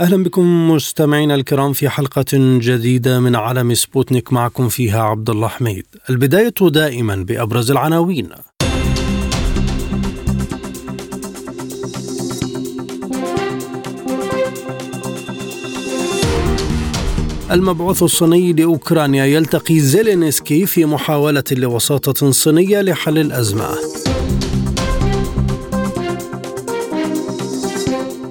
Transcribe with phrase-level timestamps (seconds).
[0.00, 5.86] أهلا بكم مستمعينا الكرام في حلقة جديدة من عالم سبوتنيك معكم فيها عبد الله حميد.
[6.10, 8.28] البداية دائما بأبرز العناوين.
[17.50, 23.68] المبعوث الصيني لأوكرانيا يلتقي زيلينسكي في محاولة لوساطة صينية لحل الأزمة.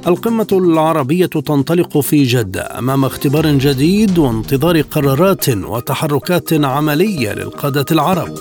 [0.07, 8.37] القمة العربية تنطلق في جدة أمام اختبار جديد وانتظار قرارات وتحركات عملية للقادة العرب.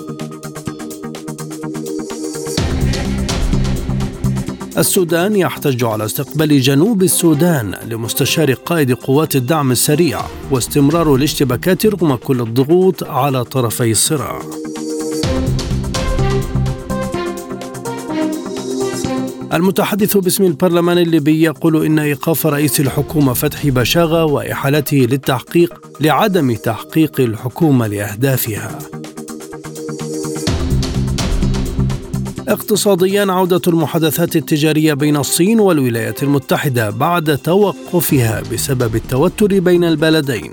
[4.79, 10.21] السودان يحتج على استقبال جنوب السودان لمستشار قائد قوات الدعم السريع
[10.51, 14.43] واستمرار الاشتباكات رغم كل الضغوط على طرفي الصراع.
[19.53, 27.21] المتحدث باسم البرلمان الليبي يقول إن إيقاف رئيس الحكومة فتحي بشاغة وإحالته للتحقيق لعدم تحقيق
[27.21, 28.79] الحكومة لأهدافها.
[32.49, 40.51] اقتصاديا عودة المحادثات التجارية بين الصين والولايات المتحدة بعد توقفها بسبب التوتر بين البلدين.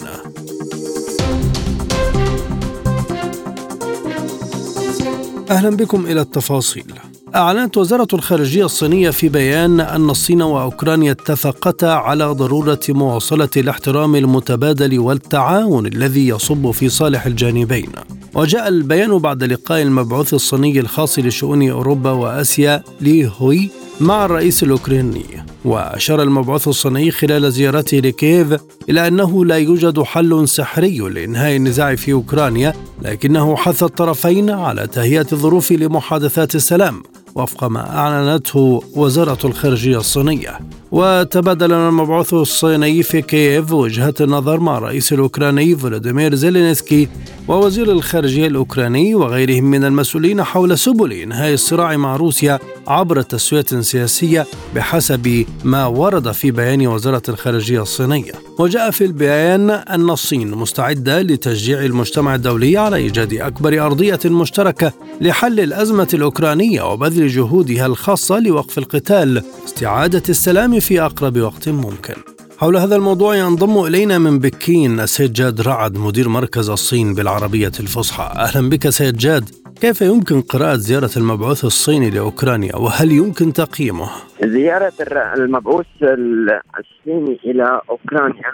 [5.49, 6.93] أهلا بكم إلى التفاصيل.
[7.35, 14.99] أعلنت وزارة الخارجية الصينية في بيان أن الصين وأوكرانيا اتفقتا على ضرورة مواصلة الاحترام المتبادل
[14.99, 17.89] والتعاون الذي يصب في صالح الجانبين.
[18.35, 23.69] وجاء البيان بعد لقاء المبعوث الصيني الخاص لشؤون أوروبا وآسيا لي هوي
[24.01, 25.25] مع الرئيس الأوكراني
[25.65, 28.55] وأشار المبعوث الصيني خلال زيارته لكييف
[28.89, 35.27] إلى أنه لا يوجد حل سحري لإنهاء النزاع في أوكرانيا لكنه حث الطرفين على تهيئة
[35.31, 37.03] الظروف لمحادثات السلام
[37.35, 40.59] وفق ما أعلنته وزارة الخارجية الصينية.
[40.91, 47.07] وتبادل المبعوث الصيني في كييف وجهات النظر مع الرئيس الأوكراني فولوديمير زيلينسكي
[47.47, 54.45] ووزير الخارجية الأوكراني وغيرهم من المسؤولين حول سبل إنهاء الصراع مع روسيا عبر تسوية سياسية
[54.75, 58.31] بحسب ما ورد في بيان وزارة الخارجية الصينية.
[58.59, 65.59] وجاء في البيان أن الصين مستعدة لتشجيع المجتمع الدولي على إيجاد أكبر أرضية مشتركة لحل
[65.59, 69.43] الأزمة الأوكرانية وبذل جهودها الخاصة لوقف القتال.
[69.65, 72.13] استعادة السلام في أقرب وقت ممكن.
[72.59, 78.23] حول هذا الموضوع ينضم إلينا من بكين السيد جاد رعد مدير مركز الصين بالعربية الفصحى.
[78.23, 79.49] أهلا بك سيد جاد.
[79.81, 84.09] كيف يمكن قراءة زيارة المبعوث الصيني لأوكرانيا وهل يمكن تقييمه؟
[84.43, 84.93] زيارة
[85.37, 88.51] المبعوث الصيني إلى أوكرانيا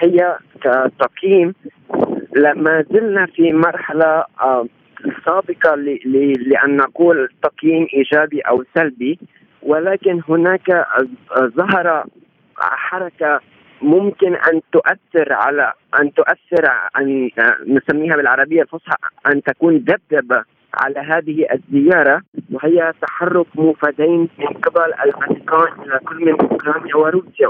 [0.00, 1.54] هي كتقييم.
[2.36, 4.24] لما زلنا في مرحلة
[5.26, 5.74] سابقة
[6.46, 9.18] لأن نقول تقييم إيجابي أو سلبي
[9.62, 10.86] ولكن هناك
[11.38, 12.04] ظهر
[12.58, 13.40] حركة
[13.82, 17.30] ممكن أن تؤثر على أن تؤثر ان
[17.66, 18.96] نسميها بالعربية الفصحى
[19.26, 22.22] أن تكون دبدبة على هذه الزيارة
[22.52, 27.48] وهي تحرك موفدين من قبل الفاتيكان إلى كل من أوكرانيا وروسيا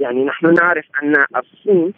[0.00, 1.92] يعني نحن نعرف أن الصين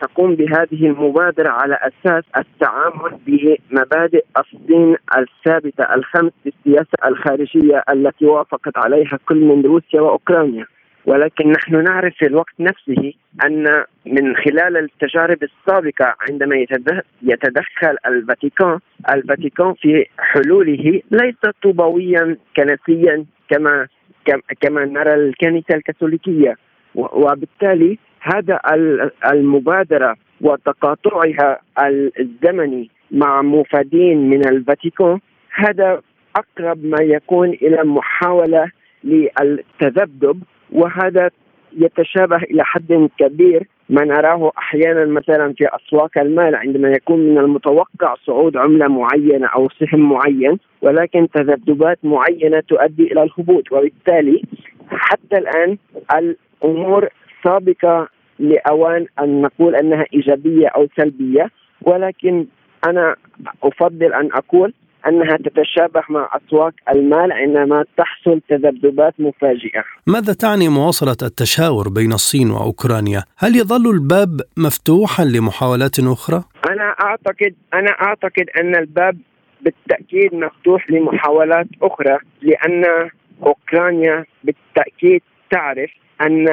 [0.00, 8.78] تقوم بهذه المبادرة على أساس التعامل بمبادئ الصين الثابتة الخمس في السياسة الخارجية التي وافقت
[8.78, 10.66] عليها كل من روسيا وأوكرانيا.
[11.06, 13.12] ولكن نحن نعرف في الوقت نفسه
[13.44, 16.56] أن من خلال التجارب السابقة عندما
[17.22, 18.78] يتدخل الفاتيكان
[19.14, 23.86] الفاتيكان في حلوله ليس طوبويا كنسيا كما
[24.60, 26.56] كما نرى الكنيسة الكاثوليكية.
[26.94, 28.60] وبالتالي هذا
[29.32, 31.58] المبادرة وتقاطعها
[32.20, 35.18] الزمني مع مفادين من الفاتيكان
[35.54, 36.00] هذا
[36.36, 38.70] أقرب ما يكون إلى محاولة
[39.04, 40.42] للتذبذب
[40.72, 41.30] وهذا
[41.76, 48.14] يتشابه إلى حد كبير ما نراه أحيانا مثلا في أسواق المال عندما يكون من المتوقع
[48.26, 54.42] صعود عملة معينة أو سهم معين ولكن تذبذبات معينة تؤدي إلى الهبوط وبالتالي
[54.90, 55.78] حتى الآن
[56.16, 57.08] الأمور
[57.46, 58.08] سابقة
[58.38, 61.50] لأوان أن نقول أنها إيجابية أو سلبية
[61.82, 62.46] ولكن
[62.86, 63.16] أنا
[63.62, 64.72] أفضل أن أقول
[65.08, 69.84] أنها تتشابه مع أسواق المال عندما تحصل تذبذبات مفاجئة.
[70.06, 77.54] ماذا تعني مواصلة التشاور بين الصين وأوكرانيا؟ هل يظل الباب مفتوحا لمحاولات أخرى؟ أنا أعتقد
[77.74, 79.18] أنا أعتقد أن الباب
[79.60, 82.84] بالتأكيد مفتوح لمحاولات أخرى لأن
[83.46, 85.90] أوكرانيا بالتأكيد تعرف
[86.20, 86.48] أن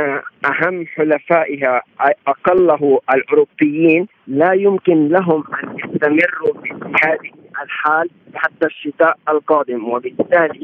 [0.46, 1.82] أهم حلفائها
[2.28, 6.74] أقله الأوروبيين لا يمكن لهم أن يستمروا في
[7.06, 7.32] هذه
[7.64, 9.90] الحال حتى الشتاء القادم.
[9.90, 10.62] وبالتالي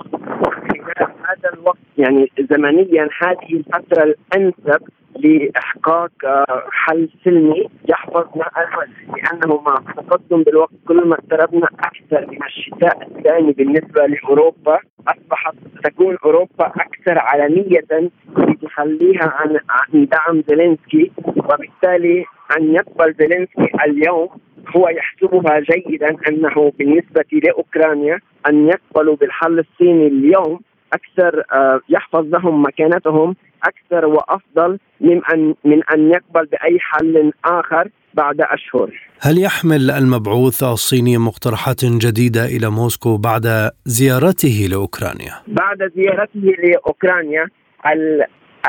[0.99, 4.81] خلال هذا الوقت يعني زمنيا هذه الفترة الأنسب
[5.15, 12.43] لإحقاق آه، حل سلمي يحفظنا الوجه لأنه مع التقدم بالوقت كل ما اقتربنا أكثر من
[12.43, 22.25] الشتاء الثاني بالنسبة لأوروبا أصبحت تكون أوروبا أكثر علنية لتخليها عن عن دعم زيلينسكي وبالتالي
[22.57, 24.29] أن يقبل زيلينسكي اليوم
[24.77, 30.59] هو يحسبها جيدا أنه بالنسبة لأوكرانيا أن يقبلوا بالحل الصيني اليوم
[30.93, 37.89] أكثر آه، يحفظ لهم مكانتهم أكثر وأفضل من أن من أن يقبل بأي حل آخر.
[38.13, 38.89] بعد أشهر.
[39.21, 47.47] هل يحمل المبعوث الصيني مقترحات جديدة إلى موسكو بعد زيارته لأوكرانيا؟ بعد زيارته لأوكرانيا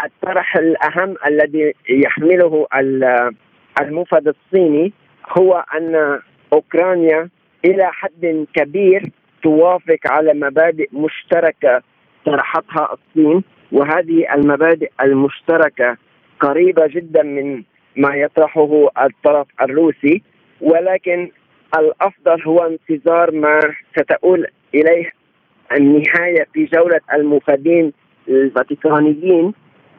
[0.05, 2.67] الطرح الأهم الذي يحمله
[3.81, 4.93] الموفد الصيني
[5.39, 6.21] هو أن
[6.53, 7.29] أوكرانيا
[7.65, 9.11] إلى حد كبير
[9.43, 11.83] توافق على مبادئ مشتركة
[12.27, 13.43] طرحتها الصين
[13.73, 15.97] وهذه المبادئ المشتركة
[16.41, 17.63] قريبة جدا من
[17.97, 20.23] ما يطرحه الطرف الروسي
[20.61, 21.31] ولكن
[21.79, 23.61] الأفضل هو انتظار ما
[23.99, 25.11] ستؤول إليه
[25.73, 27.93] النهاية في جولة المفادين
[28.29, 29.53] الفاتيكانيين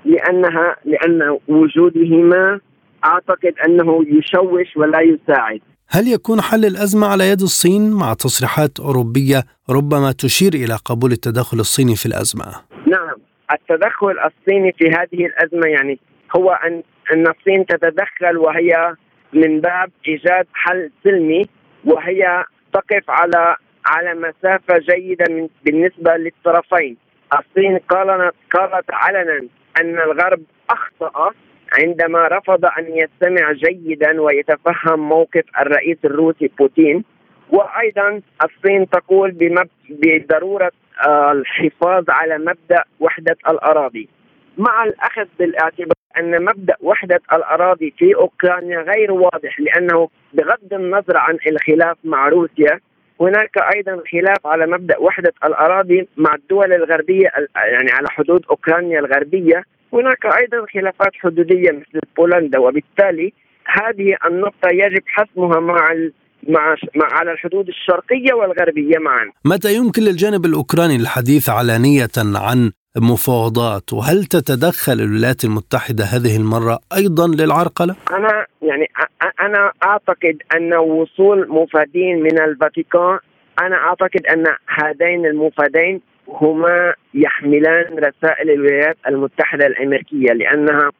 [0.05, 2.59] لأنها لأن وجودهما
[3.05, 5.59] أعتقد أنه يشوش ولا يساعد
[5.89, 11.59] هل يكون حل الأزمة على يد الصين مع تصريحات أوروبية ربما تشير إلى قبول التدخل
[11.59, 12.45] الصيني في الأزمة؟
[12.87, 13.15] نعم،
[13.53, 15.99] التدخل الصيني في هذه الأزمة يعني
[16.35, 16.83] هو أن
[17.13, 18.95] ان الصين تتدخل وهي
[19.33, 21.45] من باب إيجاد حل سلمي
[21.85, 22.43] وهي
[22.73, 23.55] تقف على
[23.85, 26.97] على مسافة جيدة بالنسبة للطرفين.
[27.39, 29.47] الصين قالت قالت علنا
[29.81, 31.33] أن الغرب أخطأ
[31.79, 37.03] عندما رفض أن يستمع جيدا ويتفهم موقف الرئيس الروسي بوتين
[37.49, 39.37] وأيضا الصين تقول
[39.89, 40.71] بضرورة
[41.07, 44.09] آه، الحفاظ على مبدأ وحدة الأراضي
[44.57, 51.37] مع الأخذ بالاعتبار أن مبدأ وحدة الأراضي في أوكرانيا غير واضح لأنه بغض النظر عن
[51.47, 52.79] الخلاف مع روسيا
[53.21, 59.63] هناك أيضا خلاف على مبدأ وحدة الأراضي مع الدول الغربية يعني على حدود أوكرانيا الغربية
[59.93, 63.33] هناك أيضا خلافات حدودية مثل بولندا وبالتالي
[63.65, 65.95] هذه النقطة يجب حسمها مع
[66.49, 66.75] مع
[67.11, 69.31] على الحدود الشرقية والغربية معا.
[69.45, 77.27] متى يمكن للجانب الأوكراني الحديث علانية عن مفاوضات وهل تتدخل الولايات المتحدة هذه المرة أيضا
[77.27, 78.87] للعرقلة؟ أنا يعني
[79.39, 83.19] أنا أعتقد أن وصول مفادين من الفاتيكان
[83.61, 90.91] أنا أعتقد أن هذين المفادين هما يحملان رسائل الولايات المتحدة الأمريكية لأنها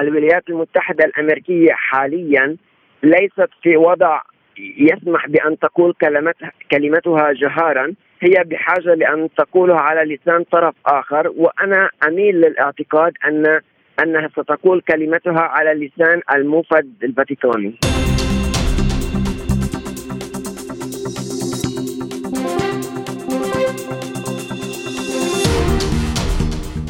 [0.00, 2.56] الولايات المتحدة الأمريكية حاليا
[3.02, 4.20] ليست في وضع
[4.58, 11.90] يسمح بأن تقول كلمتها كلمتها جهارا هي بحاجة لأن تقولها على لسان طرف آخر وأنا
[12.08, 13.60] أميل للاعتقاد أن
[14.02, 17.78] أنها ستقول كلمتها على لسان الموفد الفاتيكاني.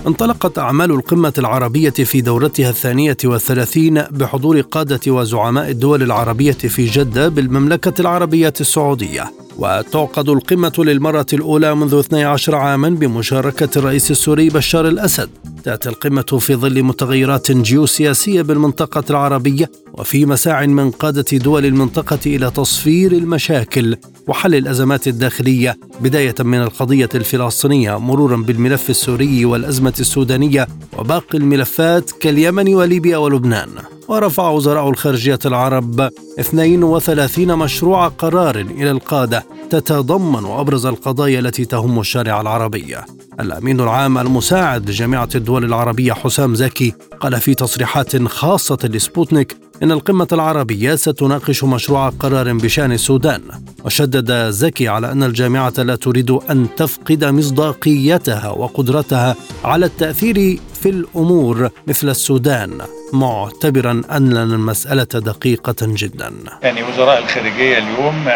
[0.07, 7.29] انطلقت أعمال القمة العربية في دورتها الثانية والثلاثين بحضور قادة وزعماء الدول العربية في جدة
[7.29, 9.25] بالمملكة العربية السعودية
[9.59, 15.31] وتعقد القمة للمرة الأولى منذ 12 عاما بمشاركة الرئيس السوري بشار الأسد.
[15.65, 22.51] تأتي القمة في ظل متغيرات جيوسياسية بالمنطقة العربية وفي مساع من قادة دول المنطقة إلى
[22.51, 23.97] تصفير المشاكل
[24.29, 25.79] وحل الأزمات الداخلية.
[26.01, 30.67] بداية من القضية الفلسطينية مرورا بالملف السوري والأزمة السودانية
[30.99, 33.69] وباقي الملفات كاليمن وليبيا ولبنان.
[34.09, 42.41] ورفع وزراء الخارجية العرب 32 مشروع قرار إلى القادة تتضمن أبرز القضايا التي تهم الشارع
[42.41, 42.97] العربي.
[43.41, 50.29] الأمين العام المساعد لجامعة الدول العربية حسام زكي قال في تصريحات خاصة لسبوتنيك إن القمة
[50.33, 53.43] العربية ستناقش مشروع قرار بشأن السودان
[53.85, 61.71] وشدد زكي على أن الجامعة لا تريد أن تفقد مصداقيتها وقدرتها على التأثير في الأمور
[61.87, 62.79] مثل السودان
[63.13, 66.33] معتبرا أن المسألة دقيقة جدا.
[66.63, 68.29] يعني وزراء الخارجية اليوم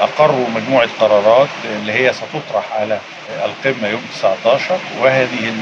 [0.00, 1.48] أقروا مجموعة قرارات
[1.80, 3.00] اللي هي ستطرح على
[3.44, 5.52] القمة يوم 19 وهذه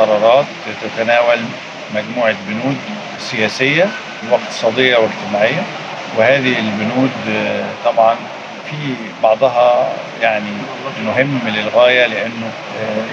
[0.00, 0.46] القرارات
[0.82, 1.38] تتناول
[1.94, 2.76] مجموعة بنود
[3.18, 3.88] سياسية
[4.30, 5.62] واقتصاديه واجتماعيه
[6.18, 7.10] وهذه البنود
[7.84, 8.16] طبعا
[8.70, 10.50] في بعضها يعني
[11.06, 12.50] مهم للغاية لأنه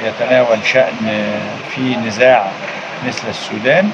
[0.05, 1.23] يتناول شأن
[1.75, 2.47] في نزاع
[3.07, 3.91] مثل السودان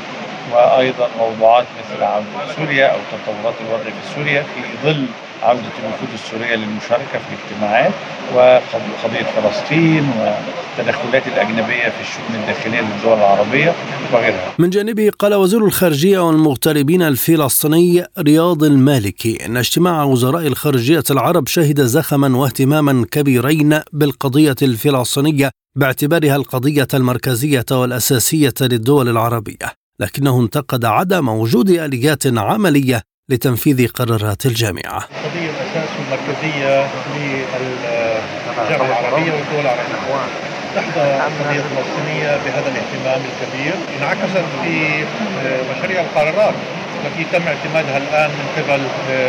[0.51, 5.05] وأيضا موضوعات مثل عودة سوريا أو تطورات الوضع في سوريا في ظل
[5.43, 7.93] عودة الوفود السورية للمشاركة في الاجتماعات
[8.35, 13.73] وقضية فلسطين والتدخلات الأجنبية في الشؤون الداخلية للدول العربية
[14.13, 14.53] وغيرها.
[14.59, 21.81] من جانبه قال وزير الخارجية والمغتربين الفلسطيني رياض المالكي أن اجتماع وزراء الخارجية العرب شهد
[21.81, 31.69] زخما واهتماما كبيرين بالقضية الفلسطينية باعتبارها القضية المركزية والأساسية للدول العربية لكنه انتقد عدم وجود
[31.69, 34.97] آليات عملية لتنفيذ قرارات الجامعة.
[34.97, 40.21] القضية الأساس والمركزية للجامعة العربية والدول العربية.
[40.75, 43.73] تحظى القضية الفلسطينية بهذا الاهتمام الكبير.
[43.99, 45.03] انعكست في
[45.71, 46.53] مشاريع القرارات
[47.05, 48.81] التي تم اعتمادها الآن من قبل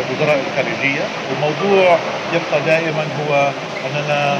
[0.09, 1.03] وزراء الخارجية.
[1.29, 1.97] والموضوع
[2.33, 3.51] يبقى دائما هو
[3.87, 4.37] أننا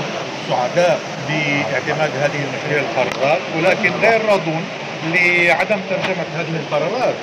[0.49, 4.63] سعداء باعتماد هذه المشاريع القرارات ولكن غير راضون
[5.07, 7.15] لعدم ترجمة هذه القرارات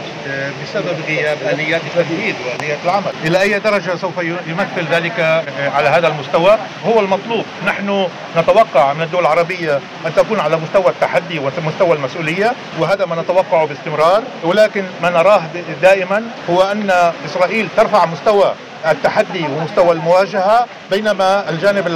[0.62, 3.12] بسبب غياب آليات التنفيذ وآليات العمل.
[3.24, 7.44] إلى أي درجة سوف يمثل ذلك على هذا المستوى؟ هو المطلوب.
[7.66, 13.66] نحن نتوقع من الدول العربية أن تكون على مستوى التحدي ومستوى المسؤولية وهذا ما نتوقعه
[13.66, 14.22] باستمرار.
[14.44, 15.42] ولكن ما نراه
[15.82, 18.54] دائما هو أن إسرائيل ترفع مستوى
[18.90, 21.86] التحدي ومستوى المواجهة بينما الجانب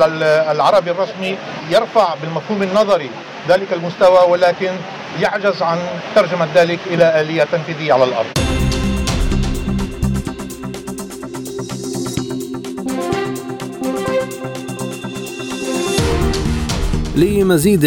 [0.54, 1.36] العربي الرسمي
[1.70, 3.10] يرفع بالمفهوم النظري
[3.48, 4.72] ذلك المستوى ولكن
[5.20, 5.78] يعجز عن
[6.14, 8.26] ترجمة ذلك إلى آلية تنفيذية على الأرض.
[17.16, 17.86] لمزيد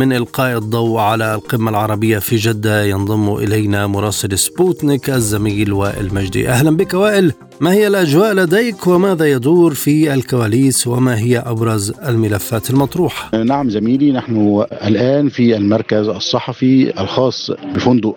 [0.00, 6.48] من إلقاء الضوء على القمة العربية في جدة ينضم إلينا مراسل سبوتنيك الزميل وائل مجدي.
[6.48, 7.32] أهلا بك وائل.
[7.60, 14.12] ما هي الأجواء لديك وماذا يدور في الكواليس وما هي أبرز الملفات المطروحة؟ نعم زميلي
[14.12, 18.16] نحن الآن في المركز الصحفي الخاص بفندق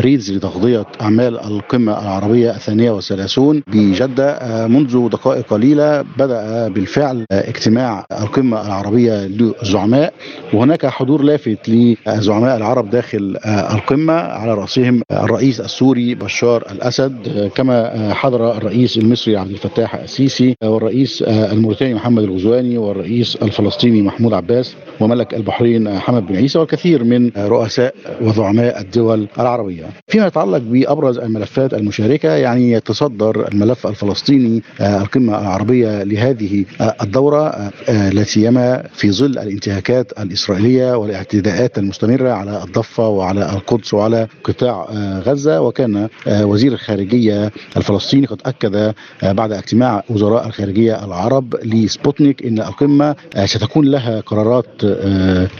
[0.00, 4.38] ريدز لتغطية أعمال القمة العربية الثانية والثلاثون بجدة.
[4.66, 10.12] منذ دقائق قليلة بدأ بالفعل اجتماع القمة العربية للزعماء
[10.52, 14.12] وهناك حضور لافت لزعماء العرب داخل القمة.
[14.12, 21.94] على رأسهم الرئيس السوري بشار الأسد كما حضر الرئيس المصري عبد الفتاح السيسي والرئيس الموريتاني
[21.94, 28.80] محمد الغزواني والرئيس الفلسطيني محمود عباس وملك البحرين حمد بن عيسى والكثير من رؤساء وزعماء
[28.80, 29.84] الدول العربية.
[30.08, 36.64] فيما يتعلق بأبرز الملفات المشاركة يعني يتصدر الملف الفلسطيني القمة العربية لهذه
[37.02, 44.86] الدورة لا سيما في ظل الانتهاكات الإسرائيلية والاعتداءات المستمرة على الضفة وعلى القدس وعلى قطاع
[45.18, 53.16] غزة وكان وزير الخارجية الفلسطيني قد أكد بعد اجتماع وزراء الخارجية العرب لسبوتنيك أن القمة
[53.44, 54.66] ستكون لها قرارات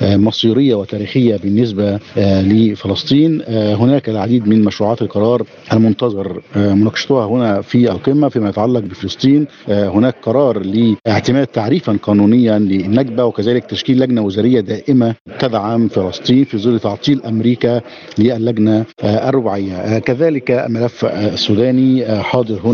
[0.03, 3.43] مصيرية وتاريخية بالنسبة لفلسطين.
[3.49, 9.47] هناك العديد من مشروعات القرار المنتظر مناقشتها هنا في القمة فيما يتعلق بفلسطين.
[9.69, 10.63] هناك قرار
[11.07, 17.81] لاعتماد تعريفا قانونيا للنكبة وكذلك تشكيل لجنة وزارية دائمة تدعم فلسطين في ظل تعطيل أمريكا
[18.19, 19.99] للجنة الرباعية.
[19.99, 22.72] كذلك الملف السوداني حاضر هنا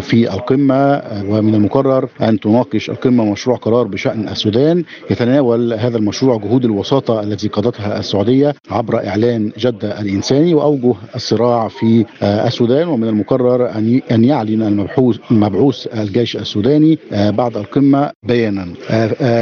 [0.00, 6.64] في القمة ومن المقرر أن تناقش القمة مشروع قرار بشأن السودان يتناول هذا المشروع جهود
[6.64, 12.88] الوساطة التي قادتها السعودية عبر إعلان جدة الإنساني وأوجه الصراع في السودان.
[12.88, 13.70] ومن المقرر
[14.10, 18.66] أن يعلن المبحوث مبعوث الجيش السوداني بعد القمة بيانا.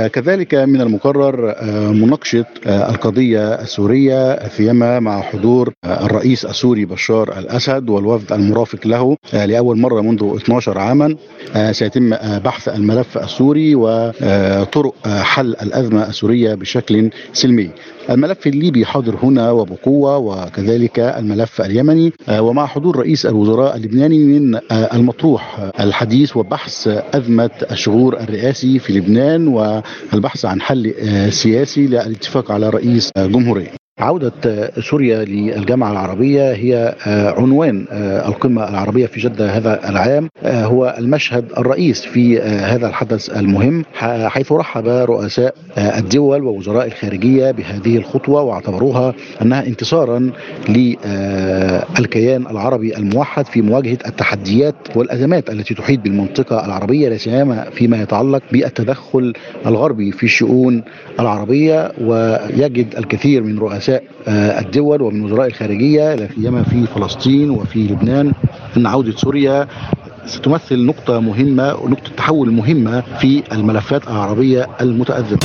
[0.08, 1.54] كذلك من المقرر
[1.92, 9.89] مناقشة القضية السورية سيما مع حضور الرئيس السوري بشار الأسد والوفد المرافق له لأول مرة
[9.92, 11.16] منذ 12 عاما
[11.72, 12.10] سيتم
[12.44, 17.70] بحث الملف السوري وطرق حل الأزمة السورية بشكل سلمي.
[18.10, 25.70] الملف الليبي حاضر هنا وبقوة وكذلك الملف اليمني ومع حضور رئيس الوزراء اللبناني من المطروح
[25.80, 30.94] الحديث وبحث أزمة الشغور الرئاسي في لبنان والبحث عن حل
[31.32, 33.79] سياسي للاتفاق على رئيس جمهورية.
[34.00, 36.94] عودة سوريا للجامعة العربية هي
[37.38, 37.84] عنوان
[38.26, 40.28] القمة العربية في جدة هذا العام.
[40.44, 43.84] هو المشهد الرئيس في هذا الحدث المهم
[44.28, 50.30] حيث رحب رؤساء الدول ووزراء الخارجية بهذه الخطوة واعتبروها أنها انتصارا
[50.68, 58.42] للكيان العربي الموحد في مواجهة التحديات والأزمات التي تحيط بالمنطقة العربية لا سيما فيما يتعلق
[58.52, 59.32] بالتدخل
[59.66, 60.82] الغربي في الشؤون
[61.20, 61.92] العربية.
[62.00, 63.89] ويجد الكثير من رؤساء
[64.28, 68.32] الدول ومن وزراء الخارجية لا سيما في فلسطين وفي لبنان
[68.76, 69.68] أن عودة سوريا
[70.26, 75.38] ستمثل نقطة مهمة ونقطة تحول مهمة في الملفات العربية المتأزمة.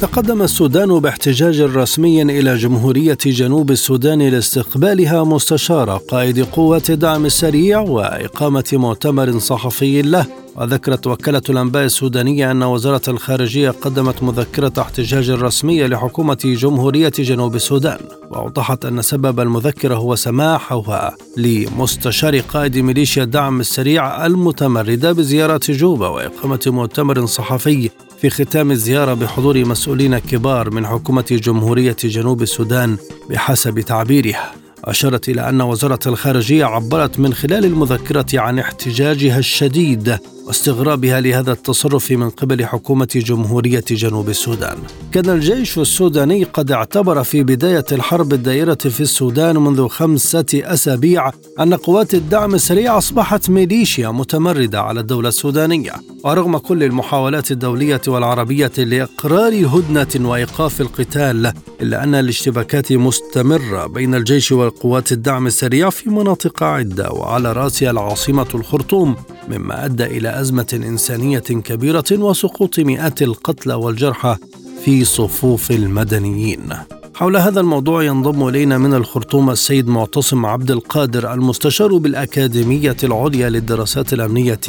[0.00, 8.64] تقدم السودان باحتجاج رسمي إلى جمهورية جنوب السودان لاستقبالها مستشار قائد قوات الدعم السريع وإقامة
[8.72, 10.26] مؤتمر صحفي له.
[10.56, 17.98] وذكرت وكالة الأنباء السودانية أن وزارة الخارجية قدمت مذكرة احتجاج رسمية لحكومة جمهورية جنوب السودان.
[18.30, 26.60] وأوضحت أن سبب المذكرة هو سماحها لمستشار قائد ميليشيا الدعم السريع المتمردة بزيارة جوبا وإقامة
[26.66, 27.90] مؤتمر صحفي.
[28.20, 32.96] في ختام الزيارة بحضور مسؤولين كبار من حكومة جمهورية جنوب السودان
[33.30, 34.52] بحسب تعبيرها
[34.84, 42.10] أشارت إلى أن وزارة الخارجية عبرت من خلال المذكرة عن احتجاجها الشديد واستغرابها لهذا التصرف
[42.10, 44.78] من قبل حكومة جمهورية جنوب السودان.
[45.12, 51.74] كان الجيش السوداني قد اعتبر في بداية الحرب الدائرة في السودان منذ خمسة أسابيع أن
[51.74, 55.92] قوات الدعم السريع أصبحت ميليشيا متمردة على الدولة السودانية.
[56.24, 61.52] ورغم كل المحاولات الدولية والعربية لإقرار هدنة وإيقاف القتال
[61.82, 68.46] إلا أن الاشتباكات مستمرة بين الجيش وقوات الدعم السريع في مناطق عدة وعلى رأسها العاصمة
[68.54, 69.16] الخرطوم
[69.48, 74.36] مما أدى إلى أزمة إنسانية كبيرة وسقوط مئات القتلى والجرحى
[74.84, 76.68] في صفوف المدنيين.
[77.14, 84.12] حول هذا الموضوع ينضم إلينا من الخرطوم السيد معتصم عبد القادر المستشار بالأكاديمية العليا للدراسات
[84.12, 84.60] الأمنية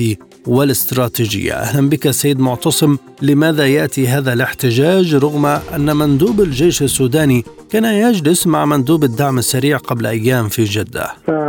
[0.47, 1.53] والاستراتيجية.
[1.53, 8.47] أهلا بك سيد معتصم لماذا يأتي هذا الاحتجاج رغم أن مندوب الجيش السوداني كان يجلس
[8.47, 11.05] مع مندوب الدعم السريع قبل أيام في جدة؟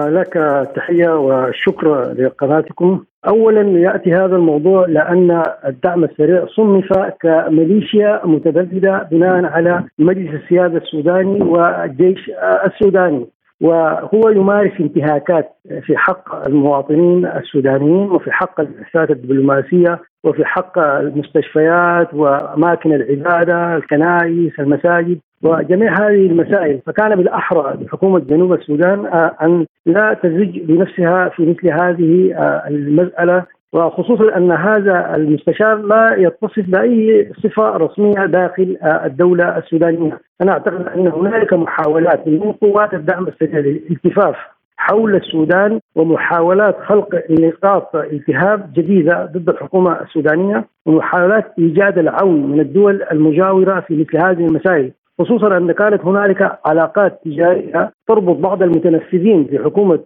[0.09, 0.33] لك
[0.77, 3.05] تحية وشكر لقناتكم.
[3.29, 11.43] اولا يأتي هذا الموضوع لأن الدعم السريع صنف كميليشيا متبدده بناء على مجلس السيادة السوداني
[11.43, 12.31] والجيش
[12.67, 13.27] السوداني
[13.61, 15.53] وهو يمارس انتهاكات
[15.83, 25.19] في حق المواطنين السودانيين وفي حق البعثات الدبلوماسية وفي حق المستشفيات واماكن العبادة، الكنائس، المساجد.
[25.43, 29.07] وجميع هذه المسائل فكان بالأحرى لحكومه جنوب السودان
[29.43, 32.35] أن لا تزج بنفسها في مثل هذه
[32.69, 40.87] المسألة وخصوصا أن هذا المستشار لا يتصف بأي صفة رسمية داخل الدولة السودانية، أنا أعتقد
[40.87, 44.37] أن هنالك محاولات من قوات الدعم السريع للالتفاف
[44.77, 53.03] حول السودان ومحاولات خلق نقاط التهاب جديدة ضد الحكومة السودانية ومحاولات إيجاد العون من الدول
[53.13, 54.93] المجاورة في مثل هذه المسائل.
[55.21, 59.99] خصوصا أن كانت هنالك علاقات تجارية تربط بعض المتنفذين في حكومة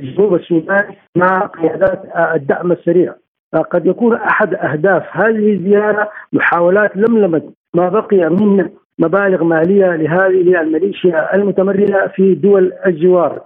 [0.00, 0.84] جنوب السودان
[1.16, 2.02] مع قيادات
[2.34, 3.14] الدعم السريع.
[3.70, 7.42] قد يكون أحد أهداف هذه الزيارة محاولات لملمة
[7.74, 13.40] ما بقي من مبالغ مالية لهذه الميليشيا المتمرده في دول الجوار.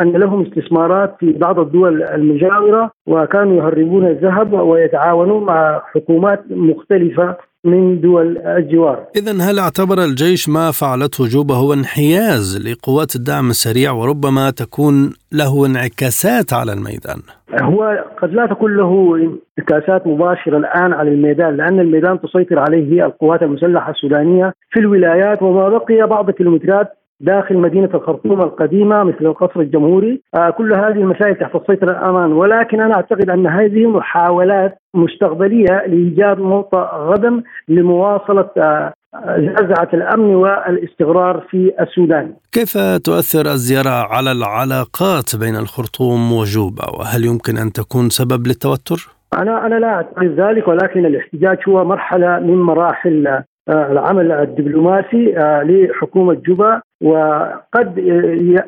[0.00, 8.00] أن لهم استثمارات في بعض الدول المجاورة وكانوا يهربون الذهب ويتعاونون مع حكومات مختلفة من
[8.00, 14.50] دول الجوار إذا هل اعتبر الجيش ما فعلته جوبا هو انحياز لقوات الدعم السريع وربما
[14.50, 17.20] تكون له انعكاسات على الميدان؟
[17.62, 19.16] هو قد لا تكون له
[19.58, 25.68] انعكاسات مباشرة الآن على الميدان لأن الميدان تسيطر عليه القوات المسلحة السودانية في الولايات وما
[25.68, 26.88] بقي بعض الكيلومترات
[27.20, 30.22] داخل مدينة الخرطوم القديمة مثل القصر الجمهوري.
[30.34, 36.38] آه كل هذه المسائل تحت السيطرة الآن ولكن أنا أعتقد أن هذه محاولات مستقبلية لإيجاد
[36.38, 42.34] نقطة غدا لمواصلة آه زعزعة الأمن والاستقرار في السودان.
[42.52, 49.66] كيف تؤثر الزيارة على العلاقات بين الخرطوم وجوبا؟ وهل يمكن أن تكون سبب للتوتر؟ أنا
[49.66, 56.80] أنا لا أعتقد ذلك ولكن الاحتجاج هو مرحلة من مراحل العمل الدبلوماسي لحكومة جوبا.
[57.00, 57.98] وقد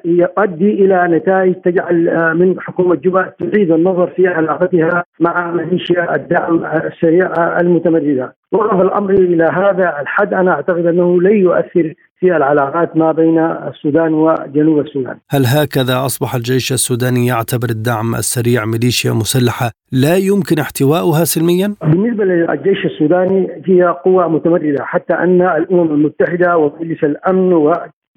[0.05, 6.65] يؤدي إلى نتائج تجعل آه، من حكومة جوبا تعيد النظر في علاقتها مع ميليشيا الدعم
[6.65, 8.35] السريع المتمرده.
[8.53, 14.15] وقف الأمر إلى هذا الحد أنا أعتقد أنه لن يؤثر في العلاقات ما بين السودان
[14.15, 15.17] وجنوب السودان.
[15.31, 22.25] هل هكذا أصبح الجيش السوداني يعتبر الدعم السريع ميليشيا مسلحة لا يمكن احتوائها سلميا؟ بالنسبة
[22.25, 27.53] للجيش السوداني هي قوة متمرده حتى أن الأمم المتحدة ومجلس الأمن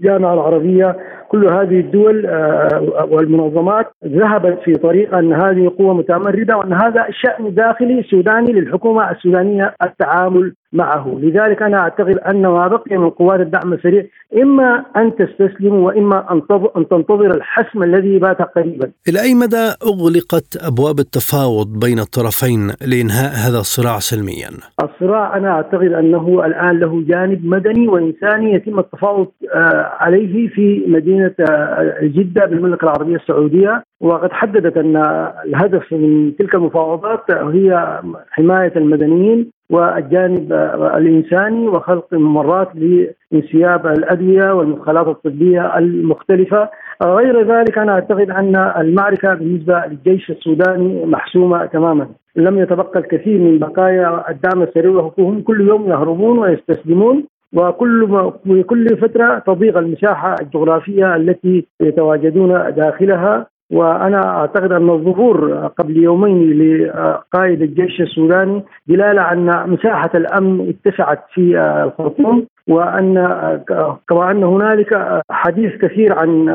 [0.01, 0.97] الجامعة العربية
[1.29, 7.53] كل هذه الدول آه، والمنظمات ذهبت في طريق أن هذه قوه متمرده وأن هذا شأن
[7.53, 11.19] داخلي سوداني للحكومة السودانية التعامل معه.
[11.21, 14.05] لذلك أنا أعتقد أن ما بقي من قوات الدعم السريع
[14.37, 16.33] إما أن تستسلم وإما
[16.77, 18.91] أن تنتظر الحسم الذي بات قريبا.
[19.09, 24.49] إلى أي مدى أغلقت أبواب التفاوض بين الطرفين لإنهاء هذا الصراع سلميا؟
[24.83, 31.35] الصراع أنا أعتقد أنه الآن له جانب مدني وإنساني يتم التفاوض آه، عليه في مدينة
[31.49, 33.83] آه، جدة بالمملكة العربية السعودية.
[34.01, 34.95] وقد حددت أن
[35.45, 37.99] الهدف من تلك المفاوضات هي
[38.31, 40.53] حماية المدنيين والجانب
[40.97, 46.69] الإنساني وخلق ممرات لانسياب الأدوية والمدخلات الطبية المختلفة.
[47.03, 52.07] غير ذلك أنا أعتقد أن المعركة بالنسبة للجيش السوداني محسومة تماما.
[52.35, 58.31] لم يتبقى الكثير من بقايا الدعم السريع وهم كل يوم يهربون ويستسلمون وكل
[58.63, 63.45] كل فترة تضيق المساحة الجغرافية التي يتواجدون داخلها.
[63.71, 71.59] وأنا أعتقد أن الظهور قبل يومين لقائد الجيش السوداني دلالة أن مساحة الأمن اتسعت في
[71.85, 72.47] الخرطوم.
[72.67, 73.15] وان
[74.09, 76.45] كما أن هنالك حديث كثير عن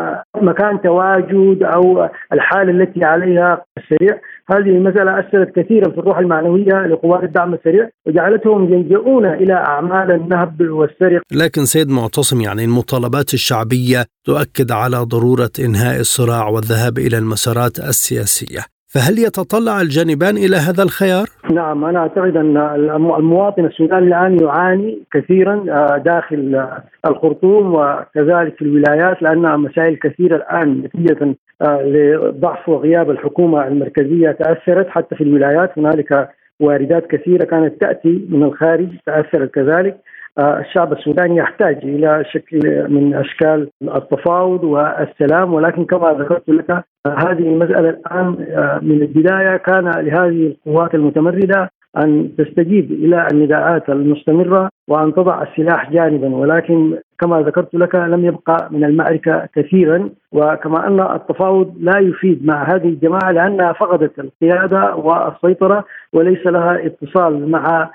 [0.42, 7.22] مكان تواجد أو الحالة التي عليها السريع هذه المسألة أثرت كثيرا في الروح المعنوية لقوات
[7.22, 11.22] الدعم السريع وجعلتهم يلجؤون إلى أعمال النهب والسرقة.
[11.32, 18.75] لكن سيد معتصم يعني المطالبات الشعبية تؤكد على ضرورة إنهاء الصراع والذهاب إلى المسارات السياسية.
[18.88, 22.56] فهل يتطلع الجانبان إلى هذا الخيار؟ نعم أنا أعتقد أن
[23.18, 26.68] المواطن السوداني الآن يعاني كثيرا آه، داخل
[27.06, 34.88] الخرطوم وكذلك في الولايات لأنها مسائل كثيرة الآن نتيجة آه، لضعف وغياب الحكومة المركزية تأثرت
[34.88, 36.28] حتى في الولايات هنالك
[36.60, 40.00] واردات كثيرة كانت تأتي من الخارج تأثرت كذلك آه،
[40.38, 47.88] الشعب السوداني يحتاج إلى شكل من أشكال التفاوض والسلام ولكن كما ذكرت لك هذه المسألة
[47.88, 55.42] الآن آه، من البداية كان لهذه القوات المتمردة أن تستجيب إلى النداءات المستمرة وأن تضع
[55.42, 61.98] السلاح جانبا ولكن كما ذكرت لك لم يبقى من المعركة كثيرا وكما أن التفاوض لا
[61.98, 67.90] يفيد مع هذه الجماعة لأنها فقدت القيادة والسيطرة وليس لها اتصال مع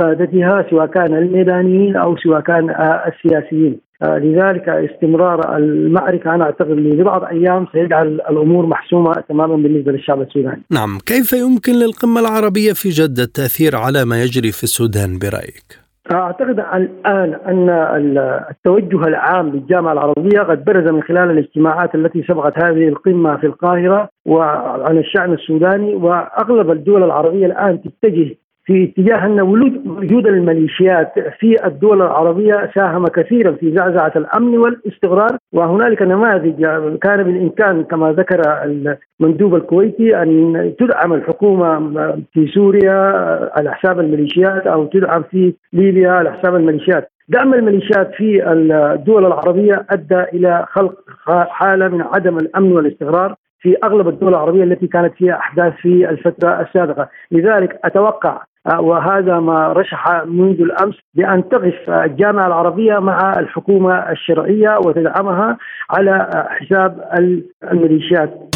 [0.00, 2.70] قادتها سواء كان الميدانيين أو سواء كان
[3.06, 3.80] السياسيين.
[4.02, 10.62] آه، لذلك استمرار المعركة أنا أعتقد لبعض أيام سيجعل الأمور محسومة تماما بالنسبة للشعب السوداني.
[10.70, 10.98] نعم.
[11.06, 17.34] كيف يمكن للقمة العربية في جدة التأثير على ما يجري في السودان برأيك؟ أعتقد الآن
[17.34, 18.18] أن
[18.50, 24.08] التوجه العام للجامعة العربية قد برز من خلال الاجتماعات التي سبقت هذه القمة في القاهرة
[24.26, 28.36] وعن الشأن السوداني وأغلب الدول العربية الآن تتجه
[28.70, 36.02] في اتجاه أن وجود الميليشيات في الدول العربية ساهم كثيرا في زعزعة الأمن والاستقرار وهنالك
[36.02, 36.64] نماذج
[37.02, 38.42] كان بالإمكان كما ذكر
[39.20, 41.78] المندوب الكويتي أن تدعم الحكومة
[42.32, 42.98] في سوريا
[43.56, 47.10] على حساب الميليشيات أو تدعم في ليبيا على حساب الميليشيات.
[47.28, 50.94] دعم الميليشيات في الدول العربية أدى إلى خلق
[51.28, 56.60] حالة من عدم الأمن والاستقرار في أغلب الدول العربية التي كانت فيها أحداث في الفترة
[56.60, 64.78] السابقة، لذلك أتوقع وهذا ما رشح منذ الأمس بأن تقف الجامعة العربية مع الحكومة الشرعية
[64.86, 65.58] وتدعمها
[65.90, 67.04] على حساب
[67.72, 68.50] الميليشيات.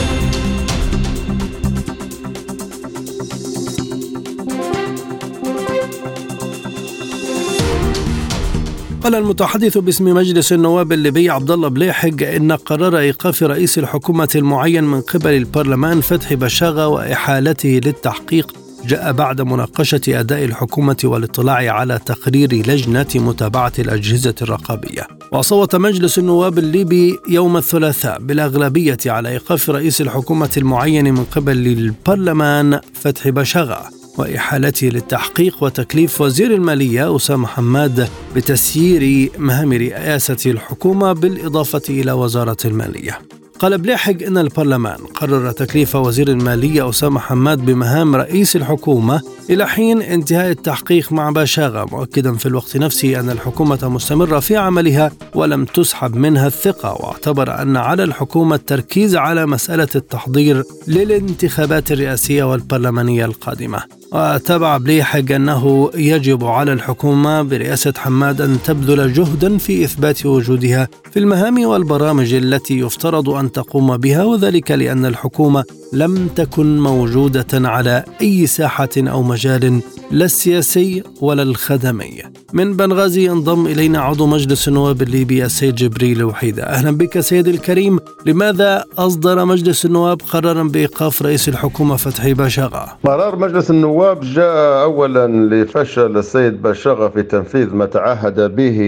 [9.04, 14.84] قال المتحدث باسم مجلس النواب الليبي عبد الله بليحق إن قرار إيقاف رئيس الحكومة المعين
[14.84, 22.54] من قبل البرلمان فتحي بشاغة وإحالته للتحقيق جاء بعد مناقشة أداء الحكومة والاطلاع على تقرير
[22.54, 25.06] لجنة متابعة الأجهزة الرقابية.
[25.32, 32.80] وصوت مجلس النواب الليبي يوم الثلاثاء بالأغلبية على إيقاف رئيس الحكومة المعين من قبل البرلمان
[32.94, 33.80] فتحي بشاغة
[34.18, 43.18] وإحالته للتحقيق وتكليف وزير المالية أسامة حماد بتسيير مهام رئاسة الحكومة بالإضافة إلى وزارة المالية.
[43.58, 50.02] قال بلاحق أن البرلمان قرر تكليف وزير المالية أسامة حماد بمهام رئيس الحكومة إلى حين
[50.02, 56.16] انتهاء التحقيق مع باشاغا مؤكدا في الوقت نفسه أن الحكومة مستمرة في عملها ولم تسحب
[56.16, 63.82] منها الثقة واعتبر أن على الحكومة التركيز على مسألة التحضير للانتخابات الرئاسية والبرلمانية القادمة.
[64.14, 71.18] وتابع بليحق أنه يجب على الحكومة برئاسة حماد أن تبذل جهدا في إثبات وجودها في
[71.18, 78.46] المهام والبرامج التي يفترض أن تقوم بها وذلك لأن الحكومة لم تكن موجودة على أي
[78.46, 79.80] ساحة أو مجال
[80.10, 82.22] لا السياسي ولا الخدمي.
[82.52, 86.62] من بنغازي ينضم إلينا عضو مجلس النواب الليبي السيد جبريل وحيدة.
[86.62, 87.98] أهلا بك سيدي الكريم.
[88.26, 95.26] لماذا أصدر مجلس النواب قرارا بإيقاف رئيس الحكومة فتحي باشاغا؟ قرار مجلس النواب جاء أولا
[95.26, 98.78] لفشل السيد باشاغا في تنفيذ ما تعهد به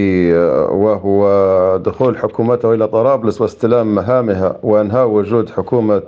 [0.71, 6.01] وهو دخول حكومته إلى طرابلس واستلام مهامها وإنهاء وجود حكومة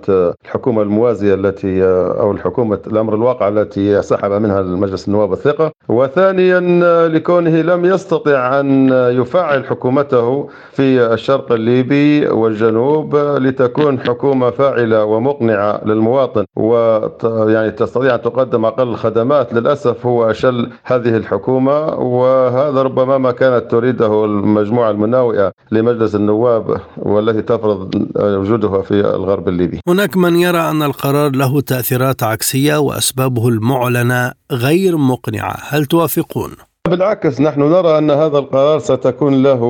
[0.45, 1.83] الحكومة الموازية التي
[2.19, 5.71] أو الحكومة الأمر الواقع التي سحب منها المجلس النواب الثقة.
[5.89, 6.59] وثانيا
[7.07, 16.45] لكونه لم يستطع أن يفعل حكومته في الشرق الليبي والجنوب لتكون حكومة فاعلة ومقنعة للمواطن.
[16.55, 21.85] ويعني تستطيع أن تقدم أقل الخدمات للأسف هو أشل هذه الحكومة.
[21.99, 29.79] وهذا ربما ما كانت تريده المجموعة المناوئة لمجلس النواب والتي تفرض وجودها في الغرب الليبي.
[29.87, 36.51] هناك من يرى أن القرار له تأثيرات عكسية وأسبابه المعلنة غير مقنعة هل توافقون؟
[36.89, 39.61] بالعكس نحن نرى أن هذا القرار ستكون له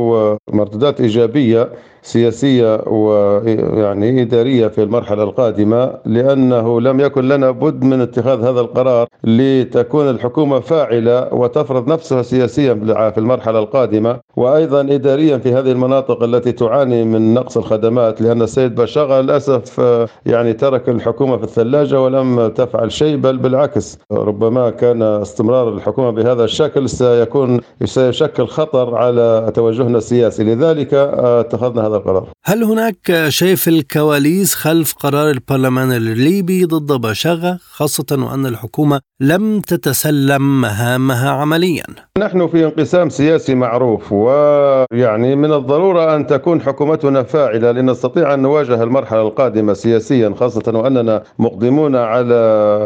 [0.51, 1.69] مردودات إيجابية
[2.01, 9.07] سياسية ويعني إدارية في المرحلة القادمة لأنه لم يكن لنا بد من اتخاذ هذا القرار
[9.23, 12.73] لتكون الحكومة فاعلة وتفرض نفسها سياسيا
[13.11, 14.19] في المرحلة القادمة.
[14.37, 19.81] وأيضا إداريا في هذه المناطق التي تعاني من نقص الخدمات لأن السيد بشاغة للأسف
[20.25, 26.43] يعني ترك الحكومة في الثلاجة ولم تفعل شيء بل بالعكس ربما كان استمرار الحكومة بهذا
[26.43, 30.43] الشكل سيكون سيشكل خطر على توجهنا السياسي.
[30.43, 32.27] لذلك اتخذنا هذا القرار.
[32.45, 39.59] هل هناك شيء في الكواليس خلف قرار البرلمان الليبي ضد باشاغا خاصة وأن الحكومة لم
[39.59, 41.83] تتسلم مهامها عمليا؟
[42.17, 48.83] نحن في انقسام سياسي معروف ويعني من الضرورة أن تكون حكومتنا فاعلة لنستطيع أن نواجه
[48.83, 52.39] المرحلة القادمة سياسيا خاصة وأننا مقدمون على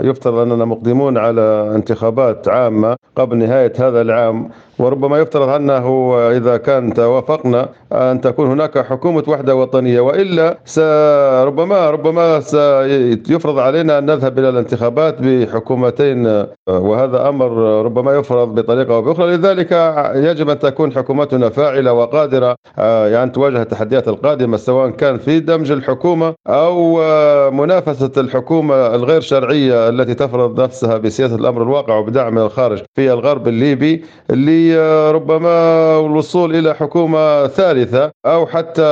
[0.04, 4.50] يفترض أننا مقدمون على انتخابات عامة قبل نهاية هذا العام.
[4.80, 10.58] وربما يفترض أنه إذا كان توافقنا أن تكون هناك حكومة وحدة وطنية وإلا
[11.46, 17.52] ربما ربما سيفرض علينا أن نذهب إلى الانتخابات بحكومتين وهذا أمر
[17.86, 19.38] ربما يفرض بطريقة أو بأخرى.
[19.38, 19.72] لذلك
[20.16, 26.34] يجب أن تكون حكومتنا فاعلة وقادرة يعني تواجه التحديات القادمة سواء كان في دمج الحكومة
[26.48, 27.02] أو
[27.52, 33.48] منافسة الحكومة الغير شرعية التي تفرض نفسها بسياسة الأمر الواقع وبدعم من الخارج في الغرب
[33.48, 34.63] الليبي اللي
[35.12, 38.84] ربما الوصول إلى حكومة ثالثة أو حتى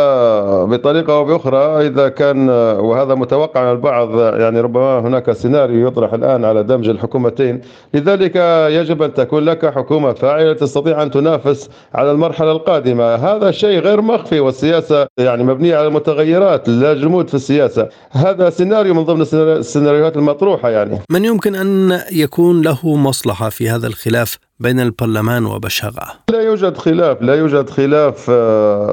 [0.70, 6.46] بطريقة أو بأخرى إذا كان وهذا متوقع من البعض يعني ربما هناك سيناريو يطرح الآن
[6.46, 7.62] على دمج الحكومتين.
[7.94, 8.36] لذلك
[8.72, 13.16] يجب أن تكون لك حكومة فاعلة تستطيع أن تنافس على المرحلة القادمة.
[13.16, 17.90] هذا شيء غير مخفي والسياسة يعني مبنية على المتغيرات لا جمود في السياسة.
[18.12, 21.00] هذا سيناريو من ضمن السيناريوهات المطروحة يعني.
[21.10, 27.22] من يمكن أن يكون له مصلحة في هذا الخلاف؟ بين البرلمان وبشاغة لا يوجد خلاف
[27.22, 28.32] لا يوجد خلاف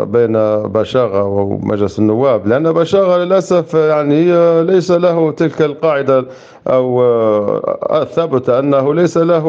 [0.08, 6.24] بين بشاغة ومجلس النواب لأن بشاغة للأسف يعني ليس له تلك القاعدة
[6.66, 7.02] أو
[8.02, 9.42] الثابتة أنه ليس له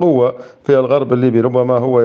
[0.00, 2.00] قوة في الغرب الليبي ربما هو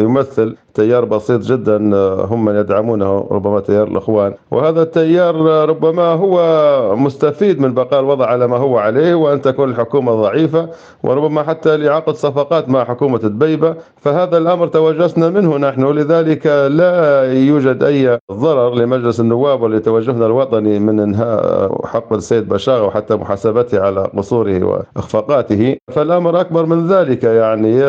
[0.00, 1.76] يمثل تيار بسيط جدا
[2.24, 4.34] هم من يدعمونه ربما تيار الإخوان.
[4.50, 5.34] وهذا التيار
[5.68, 10.68] ربما هو مستفيد من بقاء الوضع على ما هو عليه وأن تكون الحكومة ضعيفة
[11.02, 15.84] وربما حتى لعقد صفقات مع حكومة دبيبة فهذا الأمر توجسنا منه نحن.
[15.84, 23.14] لذلك لا يوجد أي ضرر لمجلس النواب ولتوجهنا الوطني من إنهاء حق السيد بشاغة وحتى
[23.14, 25.76] محاسبته على قصوره وإخفاقاته.
[25.92, 27.80] فالأمر أكبر من ذلك يعني.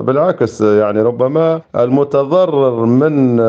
[0.00, 3.40] بالعكس يعني ربما المتضرر من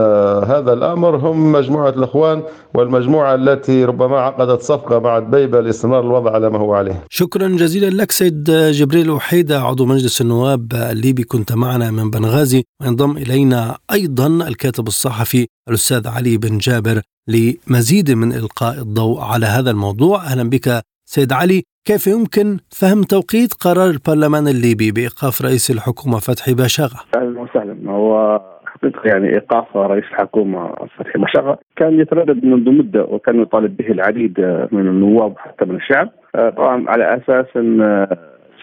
[0.51, 2.41] هذا الأمر هم مجموعة الإخوان
[2.73, 7.03] والمجموعة التي ربما عقدت صفقة مع دبيبة لاستمرار الوضع على ما هو عليه.
[7.09, 12.63] شكرا جزيلا لك سيد جبريل وحيدة عضو مجلس النواب الليبي كنت معنا من بنغازي.
[12.81, 19.71] وينضم إلينا أيضا الكاتب الصحفي الأستاذ علي بن جابر لمزيد من إلقاء الضوء على هذا
[19.71, 20.17] الموضوع.
[20.17, 21.63] أهلا بك سيد علي.
[21.87, 27.91] كيف يمكن فهم توقيت قرار البرلمان الليبي بإيقاف رئيس الحكومة فتحي باشاغة أهلا وسهلا.
[27.91, 33.87] هو حقيقة يعني إيقاف رئيس الحكومة فتحي بشاغة كان يتردد منذ مدة وكان يطالب به
[33.87, 34.39] العديد
[34.71, 36.09] من النواب وحتى من الشعب.
[36.57, 38.07] طبعا على أساس إن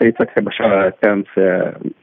[0.03, 1.25] السيد فتحي بشار كان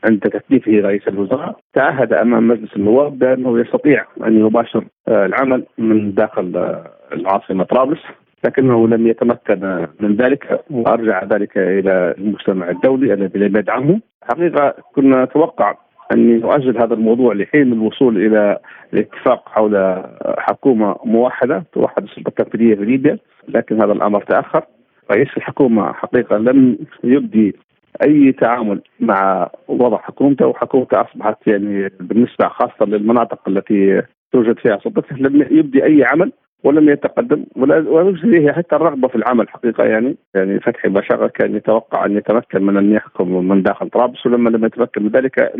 [0.04, 6.76] عند تكليفه رئيس الوزراء تعهد أمام مجلس النواب بأنه يستطيع أن يباشر العمل من داخل
[7.14, 8.00] العاصمة طرابلس
[8.46, 14.00] لكنه لم يتمكن من ذلك وأرجع ذلك إلى المجتمع الدولي الذي لم يدعمه.
[14.24, 15.76] حقيقة كنا نتوقع
[16.14, 18.58] أن يؤجل هذا الموضوع لحين الوصول إلى
[18.94, 20.04] الاتفاق حول
[20.38, 24.64] حكومة موحدة توحد السلطة التنفيذيه في ليبيا لكن هذا الأمر تأخر.
[25.12, 27.56] رئيس الحكومة حقيقة لم يبدي
[28.04, 35.16] أي تعامل مع وضع حكومته وحكومته أصبحت يعني بالنسبة خاصة للمناطق التي توجد فيها سلطته
[35.16, 36.32] لم يبدي أي عمل
[36.64, 42.06] ولم يتقدم ولا لديه حتى الرغبة في العمل حقيقة يعني يعني فتحي بشاغه كان يتوقع
[42.06, 45.52] أن يتمكن من أن يحكم من داخل طرابلس ولما لم يتمكن من ذلك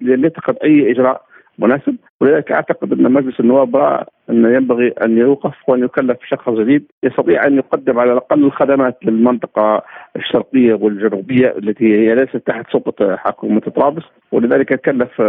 [0.00, 1.22] لم يتخذ أي إجراء
[1.58, 1.96] مناسب.
[2.20, 7.46] ولذلك أعتقد أن مجلس النواب راى انه ينبغي أن يوقف وأن يكلف بشخص جديد يستطيع
[7.46, 9.82] أن يقدم على الأقل الخدمات للمنطقة
[10.16, 14.04] الشرقية والجنوبية التي هي ليست تحت سلطة حكومة طرابلس.
[14.32, 15.20] ولذلك كلف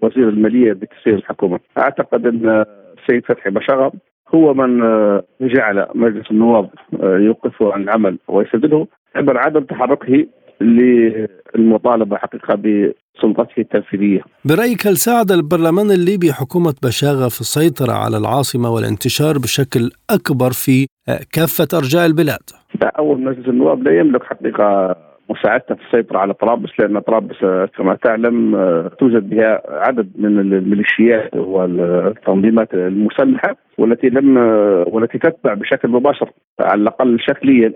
[0.00, 1.60] وزير المالية بتسيير الحكومة.
[1.78, 2.64] أعتقد أن
[2.98, 3.92] السيد فتحي بشاغه
[4.34, 4.78] هو من
[5.40, 6.70] جعل مجلس النواب
[7.02, 10.26] يوقفه عن العمل ويسدده عبر عدم تحركه
[10.60, 14.20] للمطالبة حقيقة بسلطته التنفيذية.
[14.44, 20.86] برأيك هل ساعد البرلمان الليبي حكومة بشاغة في السيطرة على العاصمة والانتشار بشكل أكبر في
[21.32, 22.44] كافة أرجاء البلاد؟
[22.82, 24.96] لا أول مجلس النواب لا يملك حقيقة
[25.30, 27.38] مساعدته في السيطرة على طرابلس لأن طرابلس
[27.76, 28.56] كما تعلم
[28.98, 34.36] توجد بها عدد من الميليشيات والتنظيمات المسلحة والتي لم
[34.86, 37.72] والتي تتبع بشكل مباشر على الأقل شكليا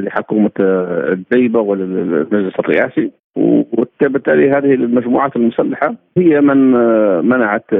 [0.00, 3.10] لحكومة الديبة والمجلس الرئاسي.
[3.36, 6.70] وبالتالي هذه المجموعات المسلحة هي من
[7.28, 7.74] منعت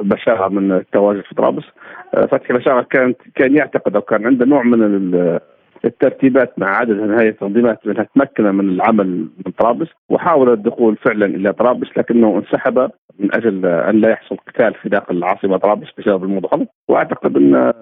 [0.00, 1.64] بشاغة من التواجد في طرابلس.
[2.12, 5.38] فتحي بشاغة كان كان يعتقد أو كان عنده نوع من
[5.84, 9.06] الترتيبات مع عدد من هذه التنظيمات منها تمكن من العمل
[9.46, 12.78] من طرابلس وحاول الدخول فعلا إلى طرابلس لكنه انسحب
[13.18, 17.72] من أجل أن لا يحصل قتال في داخل العاصمة طرابلس بسبب هذا وأعتقد أن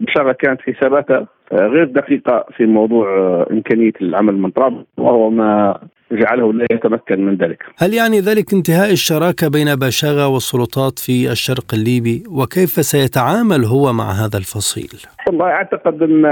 [0.00, 3.06] بشارة كانت حساباتها غير دقيقة في موضوع
[3.50, 5.78] إمكانية العمل من طرابلس وهو ما
[6.16, 7.62] جعله لا يتمكن من ذلك.
[7.78, 14.04] هل يعني ذلك انتهاء الشراكة بين باشاغا والسلطات في الشرق الليبي؟ وكيف سيتعامل هو مع
[14.04, 14.92] هذا الفصيل؟
[15.28, 16.24] والله أعتقد أن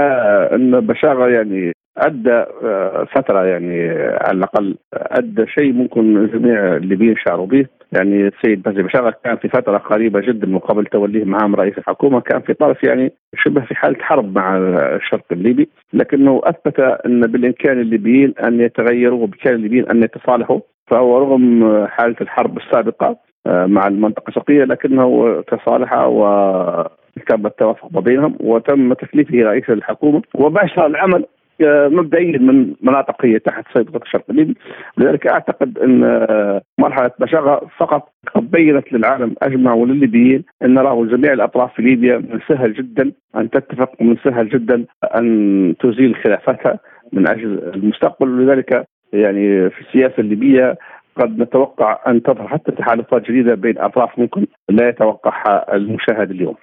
[0.55, 2.43] أن باشاغا يعني أدى
[3.15, 3.89] فترة يعني
[4.21, 7.65] على الأقل أدى شيء ممكن جميع الليبيين شعروا به.
[7.91, 12.21] يعني السيد بازي بشاغة كان في فترة قريبة جدا من قبل توليه مهام رئيس الحكومة
[12.21, 17.79] كان في طرف يعني شبه في حالة حرب مع الشرق الليبي لكنه أثبت أن بالإمكان
[17.81, 20.59] الليبيين أن يتغيروا وبامكان الليبيين أن يتصالحوا.
[20.87, 26.23] فهو رغم حالة الحرب السابقة مع المنطقة الشرقية لكنه تصالح و
[27.27, 31.25] تم التوافق ما بينهم وتم تكليفه رئيس الحكومة وباشر العمل
[31.89, 34.55] مبدئيا من مناطق هي تحت سيطره الشرق الليبي
[34.97, 35.99] لذلك أعتقد إن
[36.79, 42.33] مرحلة بشاغه فقط قد بينت للعالم أجمع وللليبيين إن راه جميع الأطراف في ليبيا من
[42.33, 44.85] السهل جدا أن تتفق ومن السهل جدا
[45.15, 46.79] أن تزيل خلافاتها
[47.13, 50.77] من أجل المستقبل ولذلك يعني في السياسة الليبية
[51.15, 56.55] قد نتوقع أن تظهر حتى تحالفات جديدة بين أطراف ممكن لا يتوقعها المشاهد اليوم.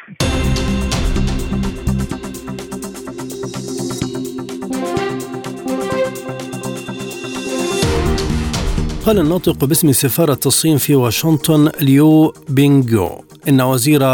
[9.08, 14.04] قال الناطق باسم سفارة الصين في واشنطن ليو بينغيو إن وزير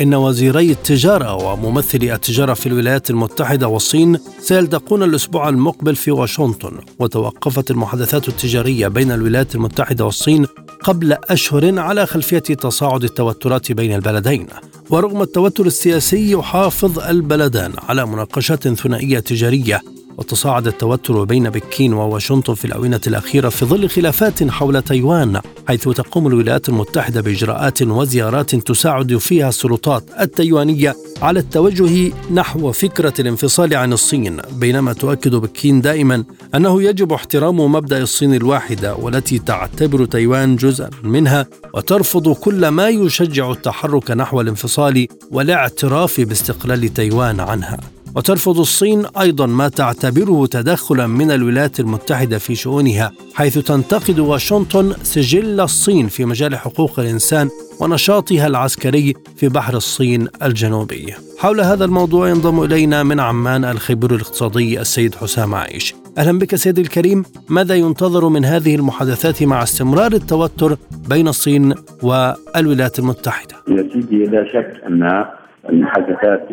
[0.00, 7.70] إن وزيري التجارة وممثلي التجارة في الولايات المتحدة والصين سيلتقون الأسبوع المقبل في واشنطن وتوقفت
[7.70, 10.46] المحادثات التجارية بين الولايات المتحدة والصين
[10.84, 14.46] قبل أشهر على خلفية تصاعد التوترات بين البلدين.
[14.90, 19.80] ورغم التوتر السياسي يحافظ البلدان على مناقشات ثنائية تجارية
[20.18, 26.26] وتصاعد التوتر بين بكين وواشنطن في الآونة الأخيرة في ظل خلافات حول تايوان حيث تقوم
[26.26, 34.36] الولايات المتحدة بإجراءات وزيارات تساعد فيها السلطات التايوانية على التوجه نحو فكرة الانفصال عن الصين
[34.52, 41.46] بينما تؤكد بكين دائما أنه يجب احترام مبدأ الصين الواحدة والتي تعتبر تايوان جزءا منها
[41.74, 48.01] وترفض كل ما يشجع التحرك نحو الانفصال والاعتراف باستقلال تايوان عنها.
[48.16, 55.60] وترفض الصين أيضا ما تعتبره تدخلا من الولايات المتحدة في شؤونها حيث تنتقد واشنطن سجل
[55.60, 57.48] الصين في مجال حقوق الإنسان
[57.80, 61.14] ونشاطها العسكري في بحر الصين الجنوبي.
[61.38, 65.94] حول هذا الموضوع ينضم إلينا من عمان الخبير الاقتصادي السيد حسام عايش.
[66.18, 70.76] أهلا بك سيدي الكريم، ماذا ينتظر من هذه المحادثات مع استمرار التوتر
[71.08, 75.24] بين الصين والولايات المتحدة؟ يا سيدي لا شك أن
[75.68, 76.48] المحادثات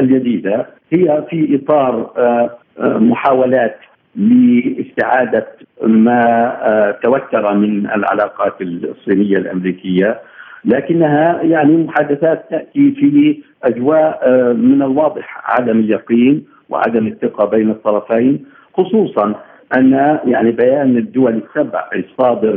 [0.00, 3.76] الجديدة هي في إطار آه، آه، محاولات
[4.16, 5.46] لاستعادة
[5.82, 6.22] ما
[6.62, 10.20] آه، توتر من العلاقات الصينية الأمريكية
[10.64, 19.34] لكنها يعني محادثات تأتي في أجواء من الواضح عدم اليقين وعدم الثقة بين الطرفين خصوصا
[19.76, 22.56] أن يعني بيان الدول السبع الصادر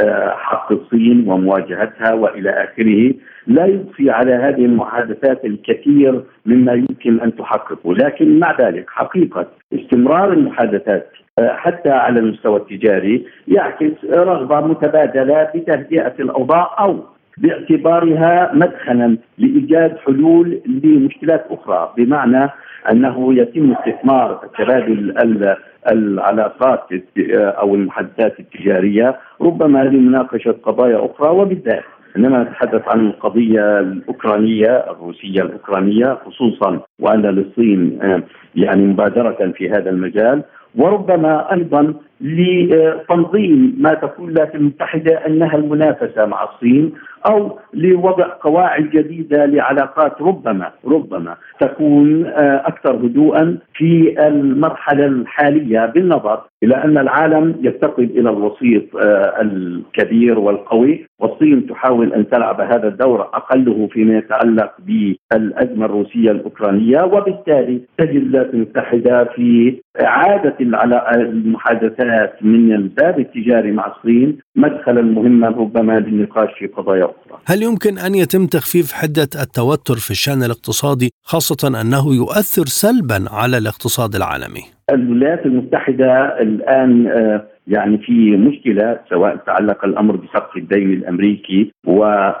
[0.00, 3.14] بحق الصين ومواجهتها وإلى آخره.
[3.46, 10.32] لا يضفي على هذه المحادثات الكثير مما يمكن أن تحققه، لكن مع ذلك حقيقة استمرار
[10.32, 11.06] المحادثات
[11.40, 17.04] حتى على المستوى التجاري يعكس رغبة متبادلة بتهدئة الأوضاع أو
[17.38, 21.92] باعتبارها مدخلا لإيجاد حلول لمشكلات أخرى.
[21.96, 22.50] بمعنى
[22.90, 25.14] أنه يتم استثمار تبادل
[25.90, 26.80] العلاقات
[27.32, 31.28] أو المحادثات التجارية ربما لمناقشه قضايا أخرى.
[31.30, 31.84] وبالذات
[32.16, 38.22] انما نتحدث عن القضية الأوكرانية الروسية الأوكرانية خصوصا وأن للصين آه،
[38.54, 40.42] يعني مبادرة في هذا المجال.
[40.76, 46.92] وربما أيضا لتنظيم ما تقول الولايات المتحده أنها المنافسة مع الصين
[47.26, 55.86] أو لوضع قواعد جديدة لعلاقات ربما ربما تكون آه، أكثر هدوءا في المرحلة الحالية.
[55.86, 62.88] بالنظر إلى أن العالم يفتقد إلى الوسيط آه، الكبير والقوي والصين تحاول أن تلعب هذا
[62.88, 72.03] الدور أقله فيما يتعلق بالأزمة الروسية الأوكرانية وبالتالي تجد الولايات المتحده في اعاده المحادثات
[72.40, 77.38] من الباب التجاري مع الصين مدخلا مهما ربما للنقاش في قضايا أخرى.
[77.46, 83.58] هل يمكن أن يتم تخفيف حدة التوتر في الشأن الاقتصادي خاصة أنه يؤثر سلبا على
[83.58, 91.70] الاقتصاد العالمي؟ الولايات المتحدة الآن آه، يعني في مشكلة سواء تعلق الأمر بسقف الدين الأمريكي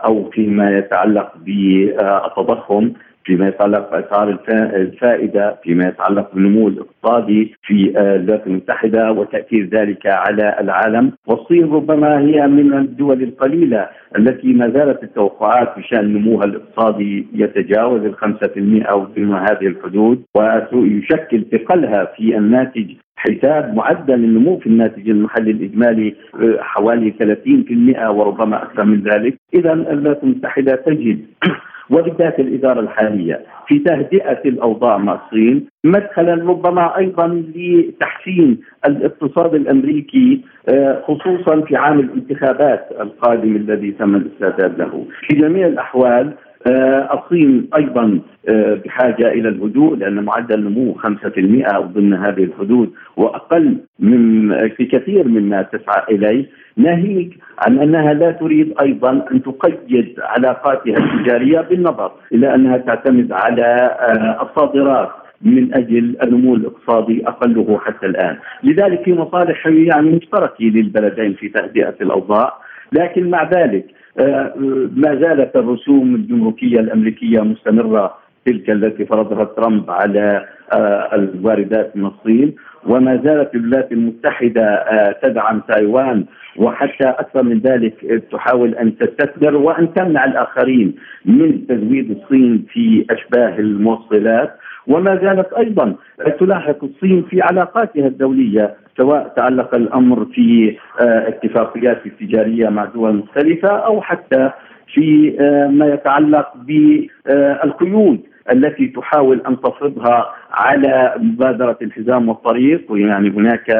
[0.04, 2.92] أو فيما يتعلق بالتضخم
[3.24, 10.56] فيما يتعلق بأسعار الفائدة، فيما يتعلق بالنمو الاقتصادي في آه، الولايات المتحدة وتأثير ذلك على
[10.60, 13.88] العالم، والصين ربما هي من الدول القليلة
[14.18, 21.44] التي ما زالت التوقعات بشان نموها الاقتصادي يتجاوز ال 5% أو في هذه الحدود ويشكل
[21.52, 28.84] ثقلها في الناتج حساب معدل النمو في الناتج المحلي الإجمالي آه، حوالي 30% وربما أكثر
[28.84, 31.18] من ذلك، إذا الولايات المتحده تجد.
[31.90, 41.02] وبالذات الإدارة الحالية في تهدئة الأوضاع مع الصين مدخلا ربما أيضا لتحسين الاقتصاد الأمريكي آه،
[41.06, 45.06] خصوصا في عام الانتخابات القادم الذي تم الاستعداد له.
[45.20, 46.32] في جميع الأحوال
[46.66, 53.76] آه، الصين أيضا آه، بحاجة إلى الهدوء لأن معدل النمو 5% ضمن هذه الحدود وأقل
[53.98, 56.46] من في كثير مما تسعى إليه.
[56.76, 63.64] ناهيك عن أنها لا تريد أيضا أن تقيد علاقاتها التجارية بالنظر إلى أنها تعتمد على
[64.00, 65.23] آه، الصادرات.
[65.44, 71.94] من أجل النمو الاقتصادي أقله حتى الآن، لذلك في مصالح يعني مشتركه للبلدين في تهدئة
[72.00, 72.52] الأوضاع،
[72.92, 73.86] لكن مع ذلك
[74.18, 74.52] آه،
[74.96, 78.14] ما زالت الرسوم الجمركية الأمريكية مستمرة
[78.46, 82.54] تلك التي فرضها ترامب على آه، الواردات من الصين.
[82.86, 86.24] وما زالت الولايات المتحدة آه، تدعم تايوان.
[86.56, 93.58] وحتى أكثر من ذلك تحاول أن تستثمر وأن تمنع الآخرين من تزويد الصين في أشباه
[93.58, 94.58] الموصلات.
[94.86, 95.94] وما زالت أيضا
[96.40, 103.68] تلاحق الصين في علاقاتها الدولية سواء تعلق الأمر في آه، اتفاقيات تجارية مع دول مختلفة
[103.68, 104.50] أو حتى
[104.94, 108.20] في آه، ما يتعلق بالقيود
[108.52, 112.92] التي تحاول أن تفرضها على مبادرة الحزام والطريق.
[112.92, 113.70] ويعني هناك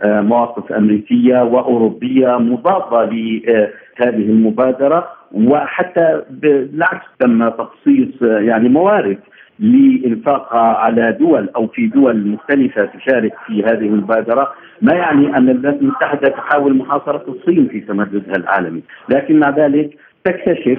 [0.00, 5.08] آه، مواقف أمريكية وأوروبية مضادة لهذه المبادرة.
[5.32, 9.18] وحتى بالعكس تم تخصيص يعني موارد
[9.58, 14.52] لانفاقها على دول أو في دول مختلفة تشارك في هذه المبادرة
[14.82, 20.78] ما يعني أن الولايات المتحده تحاول محاصرة الصين في تمددها العالمي، لكن مع ذلك تكتشف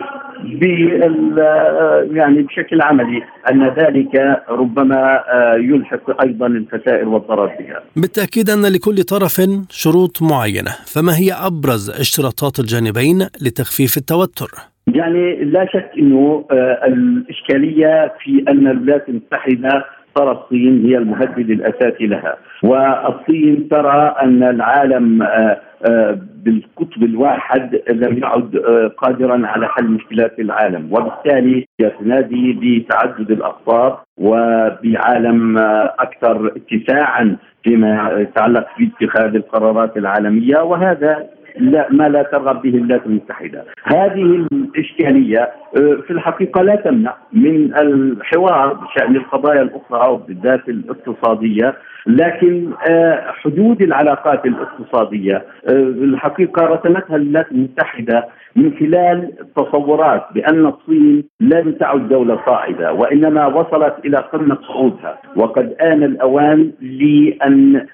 [2.12, 7.84] يعني بشكل عملي أن ذلك ربما آه، يلحق أيضا الخسائر والضرر بها.
[7.96, 15.66] بالتأكيد أن لكل طرف شروط معينة، فما هي أبرز اشتراطات الجانبين لتخفيف التوتر؟ يعني لا
[15.66, 19.86] شك إنه آه، الإشكالية في أن الولايات المتحدة
[20.16, 22.38] ترى الصين هي المهدد الأساسي لها.
[22.64, 25.60] والصين ترى أن العالم آه،
[25.90, 28.58] آه، بالقطب الواحد لم يعد
[28.98, 30.90] قادرا على حل مشكلات العالم.
[30.92, 31.66] وبالتالي
[32.00, 35.58] تنادي بتعدد الاقطاب وبعالم
[36.00, 40.58] أكثر اتساعا فيما يتعلق باتخاذ القرارات العالمية.
[40.64, 43.66] وهذا لا ما لا ترغب به الولايات المتحدة.
[43.84, 51.76] هذه الاشكالية آه، في الحقيقة لا تمنع من الحوار بشأن القضايا الأخرى وبالذات الاقتصادية
[52.08, 61.24] لكن آه، حدود العلاقات الاقتصادية آه، الحقيقة رسمتها الولايات المتحدة من خلال تصورات بأن الصين
[61.40, 67.86] لن تعد دولة صاعدة وإنما وصلت إلى قمة صعودها وقد آن الأوان لأن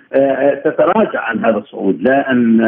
[0.65, 2.59] تتراجع عن هذا الصعود لا أن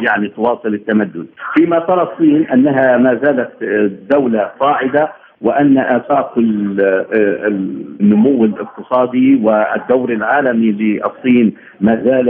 [0.00, 1.26] يعني تواصل التمدد.
[1.54, 3.50] فيما ترى الصين أنها ما زالت
[4.10, 6.34] دولة صاعده وأن آفاق
[7.98, 12.28] النمو الاقتصادي والدور العالمي للصين ما زال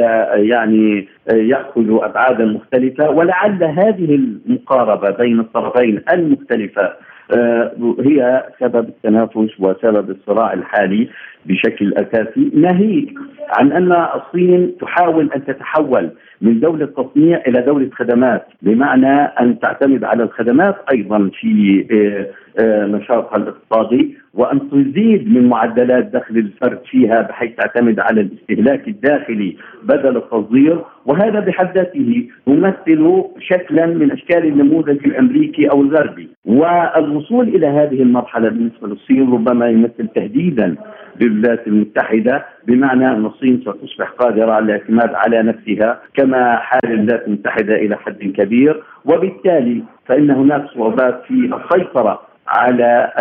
[0.51, 6.93] يعني يأخذ أبعادا مختلفة ولعل هذه المقاربة بين الطرفين المختلفة
[7.37, 11.09] آه، هي سبب التنافس وسبب الصراع الحالي
[11.47, 12.51] بشكل أساسي.
[12.55, 13.15] ناهيك
[13.59, 16.11] عن أن الصين تحاول أن تتحول
[16.41, 23.37] من دولة تصنيع إلى دولة خدمات بمعنى أن تعتمد على الخدمات أيضا في آه، نشاطها
[23.37, 30.79] الاقتصادي وأن تزيد من معدلات دخل الفرد فيها بحيث تعتمد على الاستهلاك الداخلي بدل التصدير.
[31.07, 36.29] وهذا بحد ذاته يمثل شكلا من أشكال النموذج الأمريكي أو الغربي.
[36.45, 40.77] والوصول إلى هذه المرحلة بالنسبة للصين ربما يمثل تهديدا
[41.21, 47.75] للولايات المتحدة بمعنى أن الصين ستصبح قادرة على الاعتماد على نفسها كما حال الولايات المتحدة
[47.75, 48.83] إلى حد كبير.
[49.05, 53.13] وبالتالي فإن هناك صعوبات في السيطرة على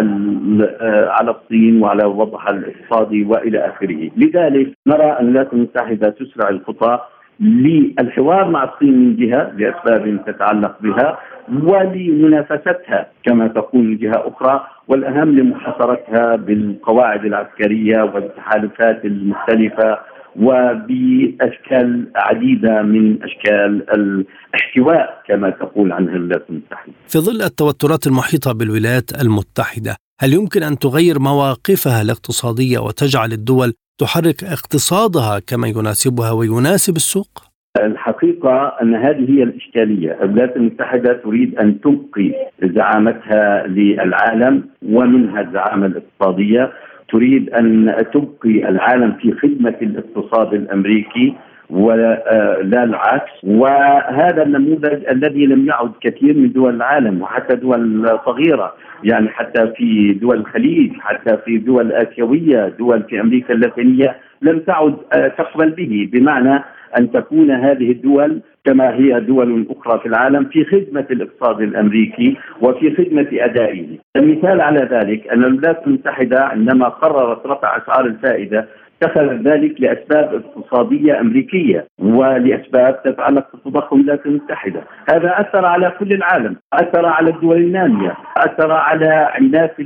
[0.82, 7.00] آه، على الصين وعلى وضعها الاقتصادي وإلى آخره، لذلك نرى أن الولايات المتحده تسرع الخطى
[7.40, 11.18] للحوار مع الصين من جهة لأسباب تتعلق بها
[11.64, 20.00] ولمنافستها كما تقول من جهة أخرى والأهم لمحاصرتها بالقواعد العسكرية والتحالفات المختلفة
[20.36, 26.94] وبأشكال عديدة من أشكال الاحتواء كما تقول عنها الولايات المتحدة.
[27.08, 34.44] في ظل التوترات المحيطة بالولايات المتحدة، هل يمكن أن تغير مواقفها الاقتصادية وتجعل الدول تحرك
[34.44, 42.34] اقتصادها كما يناسبها ويناسب السوق؟ الحقيقة أن هذه هي الإشكالية الولايات المتحدة تريد أن تبقي
[42.64, 46.72] زعامتها للعالم ومنها الزعامة الاقتصادية
[47.12, 51.34] تريد أن تبقي العالم في خدمة الاقتصاد الأمريكي
[51.70, 53.32] ولا العكس.
[53.43, 60.14] وهذا النموذج الذي لم يعد كثير من دول العالم وحتى دول صغيرة يعني حتى في
[60.14, 64.95] دول الخليج حتى في دول آسيوية دول في أمريكا اللاتينية لم تعد
[65.38, 66.10] تقبل به.
[66.14, 66.64] بمعنى
[66.97, 72.95] أن تكون هذه الدول كما هي دول أخرى في العالم في خدمة الاقتصاد الأمريكي وفي
[72.95, 73.97] خدمة أدائه.
[74.16, 78.68] المثال على ذلك ان الولايات المتحده عندما قررت رفع أسعار الفائدة
[79.04, 84.82] اتخذ ذلك لأسباب اقتصادية أمريكية ولأسباب تتعلق بالتضخم الولايات المتحدة،
[85.14, 89.80] هذا أثر على كل العالم، أثر على الدول النامية، أثر على عناف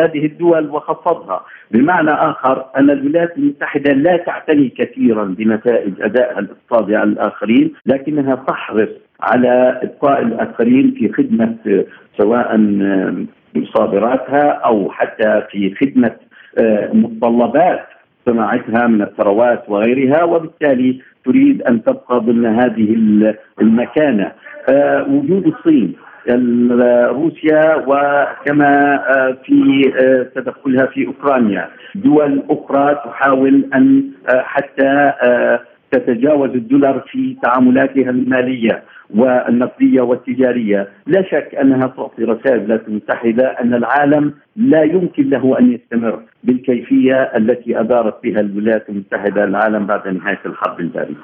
[0.00, 7.10] هذه الدول وخفضها، بمعنى آخر أن الولايات المتحدة لا تعتني كثيرا بنتائج أدائها الاقتصادي على
[7.10, 8.88] الآخرين، لكنها تحرص
[9.20, 11.84] على إبقاء الآخرين في خدمة
[12.18, 12.56] سواء
[13.74, 16.12] صادراتها أو حتى في خدمة
[16.58, 17.86] آه، متطلبات
[18.28, 22.96] صناعتها من الثروات وغيرها وبالتالي تريد أن تبقى ضمن هذه
[23.60, 24.32] المكانة.
[24.70, 25.94] آه، وجود الصين
[27.10, 31.68] روسيا وكما آه، في آه، تدخلها في أوكرانيا.
[31.94, 35.12] دول أخرى تحاول أن حتى
[35.92, 43.74] تتجاوز الدولار في تعاملاتها المالية والنقدية والتجارية، لا شك أنها تعطي رسائل الولايات المتحده أن
[43.74, 50.40] العالم لا يمكن له أن يستمر بالكيفية التي أدارت بها الولايات المتحدة العالم بعد نهاية
[50.46, 51.16] الحرب البارده.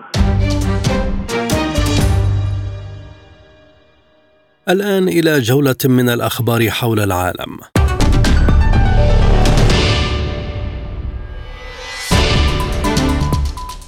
[4.68, 7.83] الآن إلى جولة من الأخبار حول العالم.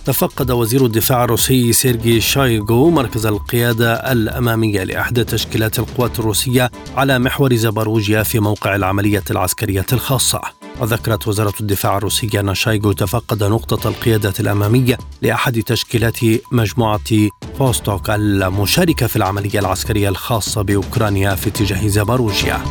[0.07, 7.55] تفقد وزير الدفاع الروسي سيرجي شايغو مركز القيادة الأمامية لإحدى تشكيلات القوات الروسية على محور
[7.55, 10.41] زاباروجيا في موقع العملية العسكرية الخاصة.
[10.81, 16.19] وذكرت وزارة الدفاع الروسية أن شايغو تفقد نقطة القيادة الأمامية لأحد تشكيلات
[16.53, 17.29] مجموعة
[17.59, 22.65] فوستوك المشاركة في العملية العسكرية الخاصة بأوكرانيا في اتجاه زاباروجيا.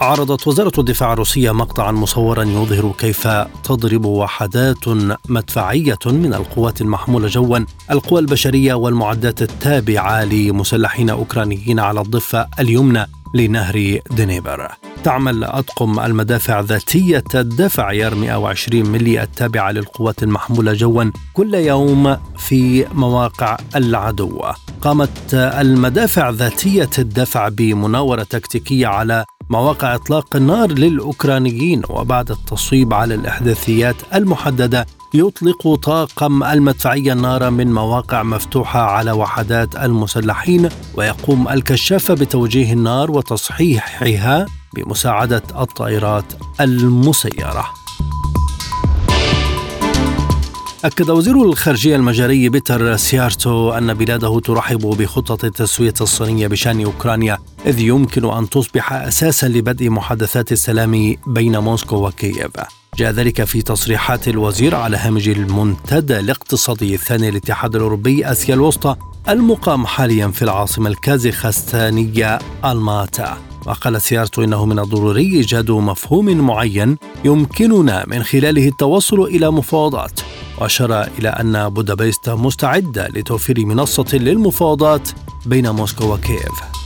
[0.00, 3.28] عرضت وزارة الدفاع الروسية مقطعا مصورا يظهر كيف
[3.64, 4.88] تضرب وحدات
[5.28, 7.58] مدفعية من القوات المحمولة جوا.
[7.90, 14.68] القوى البشرية والمعدات التابعة لمسلحين أوكرانيين على الضفة اليمنى لنهر دنيبر.
[15.04, 22.86] تعمل أطقم المدافع ذاتية الدفع يار 120 ملي التابعة للقوات المحمولة جوا كل يوم في
[22.94, 24.42] مواقع العدو.
[24.80, 33.96] قامت المدافع ذاتية الدفع بمناورة تكتيكية على مواقع إطلاق النار للأوكرانيين وبعد التصويب على الإحداثيات
[34.14, 43.10] المحددة يطلق طاقم المدفعية النار من مواقع مفتوحة على وحدات المسلحين ويقوم الكشاف بتوجيه النار
[43.10, 46.24] وتصحيحها بمساعدة الطائرات
[46.60, 47.66] المسيرة.
[50.84, 57.80] أكد وزير الخارجية المجري بيتر سيارتو أن بلاده ترحب بخطة التسوية الصينية بشأن أوكرانيا إذ
[57.80, 62.77] يمكن أن تصبح أساسا لبدء محادثات السلام بين موسكو وكييف.
[62.98, 68.96] جاء ذلك في تصريحات الوزير على هامش المنتدى الاقتصادي الثاني للاتحاد الأوروبي آسيا الوسطى
[69.28, 73.38] المقام حاليا في العاصمة الكازاخستانية ألماتا.
[73.66, 80.20] وقال سيارته إنه من الضروري إيجاد مفهوم معين يمكننا من خلاله التوصل إلى مفاوضات.
[80.60, 85.08] وأشار إلى أن بودابست مستعدة لتوفير منصة للمفاوضات
[85.46, 86.77] بين موسكو وكييف.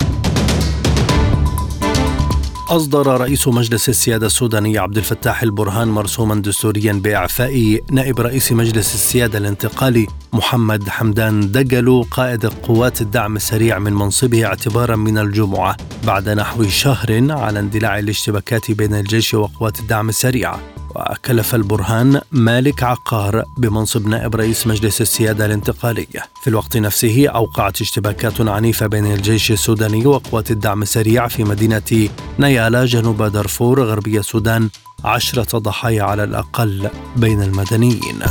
[2.72, 9.38] أصدر رئيس مجلس السيادة السوداني عبد الفتاح البرهان مرسوما دستوريا بإعفاء نائب رئيس مجلس السيادة
[9.38, 16.68] الانتقالي محمد حمدان دجلو قائد قوات الدعم السريع من منصبه اعتبارا من الجمعة بعد نحو
[16.68, 20.54] شهر على اندلاع الاشتباكات بين الجيش وقوات الدعم السريع.
[20.94, 26.22] وكلف البرهان مالك عقار بمنصب نائب رئيس مجلس السيادة الانتقالية.
[26.42, 32.84] في الوقت نفسه أوقعت اشتباكات عنيفة بين الجيش السوداني وقوات الدعم السريع في مدينة نيالا
[32.84, 34.68] جنوب دارفور غربي السودان
[35.04, 38.22] عشرة ضحايا على الأقل بين المدنيين.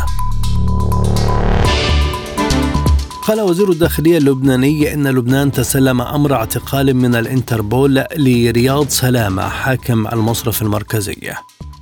[3.21, 10.61] قال وزير الداخلية اللبناني إن لبنان تسلم أمر اعتقال من الإنتربول لرياض سلامة حاكم المصرف
[10.61, 11.33] المركزي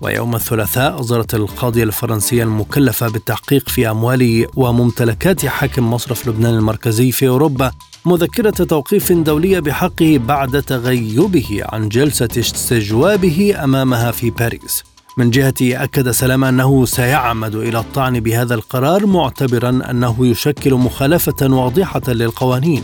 [0.01, 7.27] ويوم الثلاثاء أصدرت القاضية الفرنسية المكلفة بالتحقيق في أموال وممتلكات حاكم مصرف لبنان المركزي في
[7.27, 7.71] أوروبا
[8.05, 14.83] مذكرة توقيف دولية بحقه بعد تغيبه عن جلسة استجوابه أمامها في باريس.
[15.17, 22.01] من جهته أكد سلام أنه سيعمد إلى الطعن بهذا القرار معتبرا أنه يشكل مخالفة واضحة
[22.07, 22.83] للقوانين.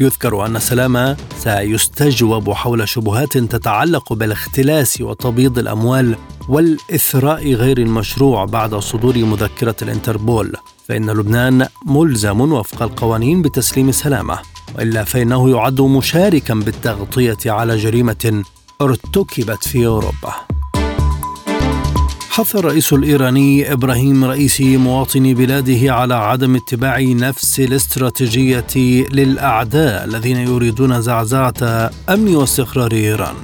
[0.00, 6.16] يذكر أن سلامة سيستجوب حول شبهات تتعلق بالاختلاس وتبييض الأموال
[6.48, 10.52] والإثراء غير المشروع بعد صدور مذكرة الإنتربول.
[10.88, 14.38] فإن لبنان ملزم وفق القوانين بتسليم سلامة
[14.78, 18.42] وإلا فإنه يعد مشاركا بالتغطية على جريمة
[18.80, 20.59] ارتكبت في أوروبا.
[22.40, 28.66] حث الرئيس الإيراني إبراهيم رئيسي مواطني بلاده على عدم اتباع نفس الاستراتيجية
[29.10, 33.34] للأعداء الذين يريدون زعزعة أمن واستقرار إيران.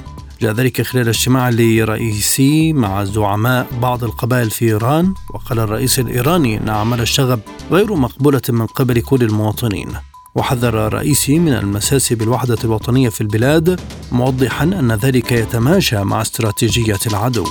[0.40, 6.68] جاء ذلك خلال اجتماع لرئيسي مع زعماء بعض القبائل في إيران وقال الرئيس الإيراني أن
[6.68, 7.40] أعمال الشغب
[7.70, 9.88] غير مقبولة من قبل كل المواطنين.
[10.34, 13.80] وحذر الرئيسي من المساس بالوحدة الوطنية في البلاد
[14.12, 17.47] موضحا أن ذلك يتماشى مع استراتيجية العدو.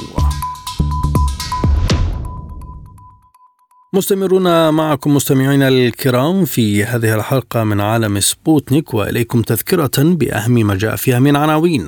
[3.95, 10.95] مستمرون معكم مستمعينا الكرام في هذه الحلقة من عالم سبوتنيك وإليكم تذكرة بأهم ما جاء
[10.95, 11.87] فيها من عناوين.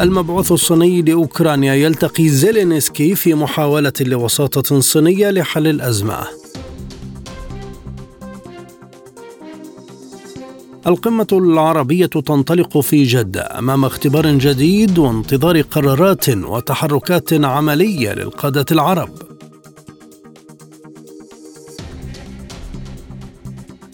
[0.00, 6.41] المبعوث الصيني لأوكرانيا يلتقي زيلينسكي في محاولة لوساطة صينية لحل الأزمة.
[10.86, 19.08] القمة العربية تنطلق في جدة أمام اختبار جديد وانتظار قرارات وتحركات عملية للقادة العرب.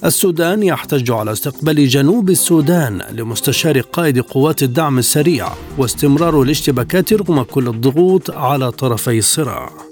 [0.05, 7.69] السودان يحتج على استقبال جنوب السودان لمستشار قائد قوات الدعم السريع واستمرار الاشتباكات رغم كل
[7.69, 9.88] الضغوط على طرفي الصراع.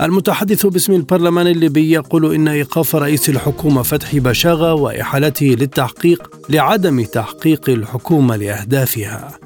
[0.00, 7.68] المتحدث باسم البرلمان الليبي يقول إن إيقاف رئيس الحكومة فتحي بشاغة وإحالته للتحقيق لعدم تحقيق
[7.68, 9.38] الحكومة لأهدافها.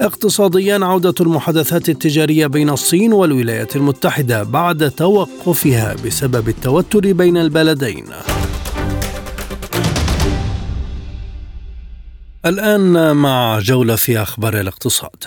[0.00, 8.04] اقتصاديا عودة المحادثات التجارية بين الصين والولايات المتحدة بعد توقفها بسبب التوتر بين البلدين.
[12.46, 15.24] الآن مع جولة في أخبار الاقتصاد.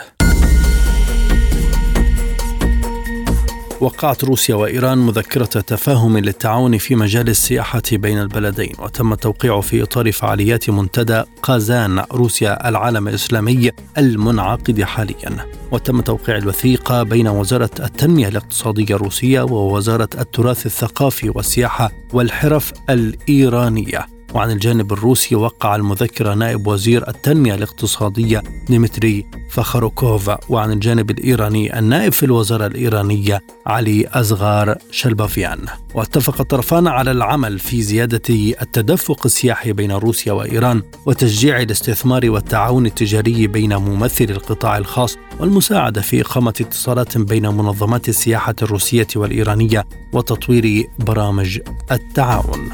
[3.81, 10.11] وقعت روسيا وإيران مذكرة تفاهم للتعاون في مجال السياحة بين البلدين وتم التوقيع في إطار
[10.11, 15.45] فعاليات منتدى قازان روسيا العالم الإسلامي المنعقد حاليا.
[15.71, 24.16] وتم توقيع الوثيقة بين وزارة التنمية الاقتصادية الروسية ووزارة التراث الثقافي والسياحة والحرف الإيرانية.
[24.33, 32.11] وعن الجانب الروسي وقع المذكرة نائب وزير التنمية الاقتصادية ديمتري فخروكوف وعن الجانب الإيراني النائب
[32.11, 35.59] في الوزارة الإيرانية علي أزغار شلبافيان
[35.95, 38.21] واتفق الطرفان على العمل في زيادة
[38.61, 46.21] التدفق السياحي بين روسيا وإيران وتشجيع الاستثمار والتعاون التجاري بين ممثلي القطاع الخاص والمساعدة في
[46.21, 51.59] إقامة اتصالات بين منظمات السياحة الروسية والإيرانية وتطوير برامج
[51.91, 52.69] التعاون.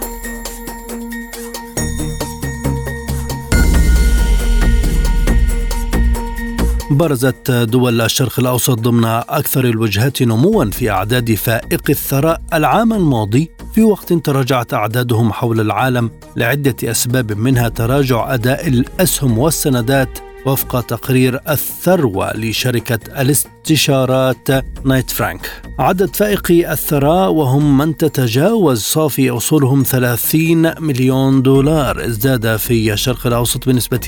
[6.98, 13.84] برزت دول الشرق الأوسط ضمن أكثر الوجهات نموا في أعداد فائق الثراء العام الماضي في
[13.84, 22.38] وقت تراجعت أعدادهم حول العالم لعدة أسباب منها تراجع أداء الأسهم والسندات وفق تقرير الثروة
[22.38, 24.50] لشركة الاستشارات
[24.86, 32.94] نايت فرانك عدد فائقي الثراء وهم من تتجاوز صافي أصولهم 30 مليون دولار ازداد في
[32.94, 34.00] الشرق الأوسط بنسبة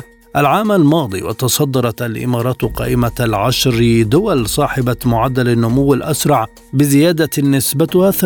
[0.00, 8.16] 16.9% العام الماضي وتصدرت الإمارات قائمة العشر دول صاحبة معدل النمو الأسرع بزيادة نسبتها 18.1%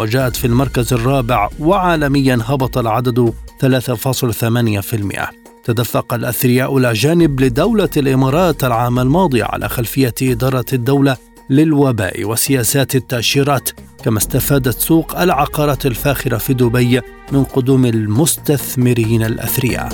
[0.00, 9.42] وجاءت في المركز الرابع وعالميا هبط العدد 3.8% تدفق الأثرياء الأجانب لدولة الإمارات العام الماضي
[9.42, 11.16] على خلفية إدارة الدولة
[11.50, 13.70] للوباء وسياسات التأشيرات
[14.04, 17.00] كما استفادت سوق العقارات الفاخرة في دبي
[17.32, 19.88] من قدوم المستثمرين الأثرياء.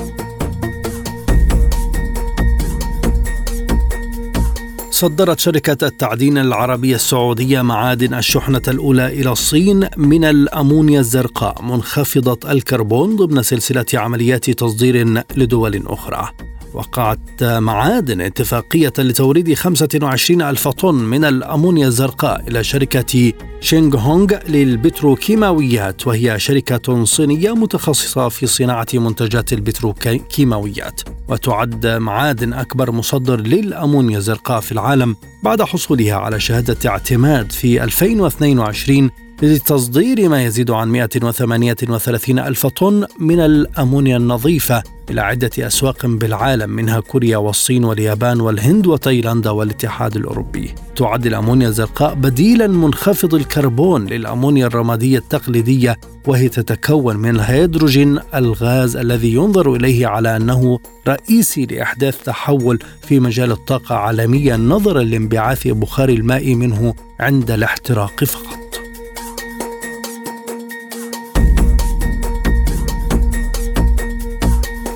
[4.93, 13.17] صدرت شركة التعدين العربية السعودية معادن الشحنة الأولى إلى الصين من الأمونيا الزرقاء منخفضة الكربون
[13.17, 16.29] ضمن سلسلة عمليات تصدير لدول أخرى.
[16.75, 26.07] وقعت معادن اتفاقية لتوريد 25 ألف طن من الأمونيا الزرقاء إلى شركة شينغ هونغ للبتروكيماويات
[26.07, 31.01] وهي شركة صينية متخصصة في صناعة منتجات البتروكيماويات.
[31.29, 39.11] وتعد معادن أكبر مصدر للأمونيا الزرقاء في العالم بعد حصولها على شهادة اعتماد في 2022
[39.43, 47.01] لتصدير ما يزيد عن 138 ألف طن من الأمونيا النظيفة إلى عدة أسواق بالعالم منها
[47.01, 50.75] كوريا والصين واليابان والهند وتايلاندا والاتحاد الأوروبي.
[50.97, 59.35] تعد الأمونيا الزرقاء بديلا منخفض الكربون للأمونيا الرمادية التقليدية وهي تتكون من الهيدروجين الغاز الذي
[59.35, 60.79] ينظر إليه على أنه
[61.09, 62.79] رئيسي لإحداث تحول
[63.09, 68.52] في مجال الطاقة عالميا نظرا لانبعاث بخار الماء منه عند الاحتراق فقط.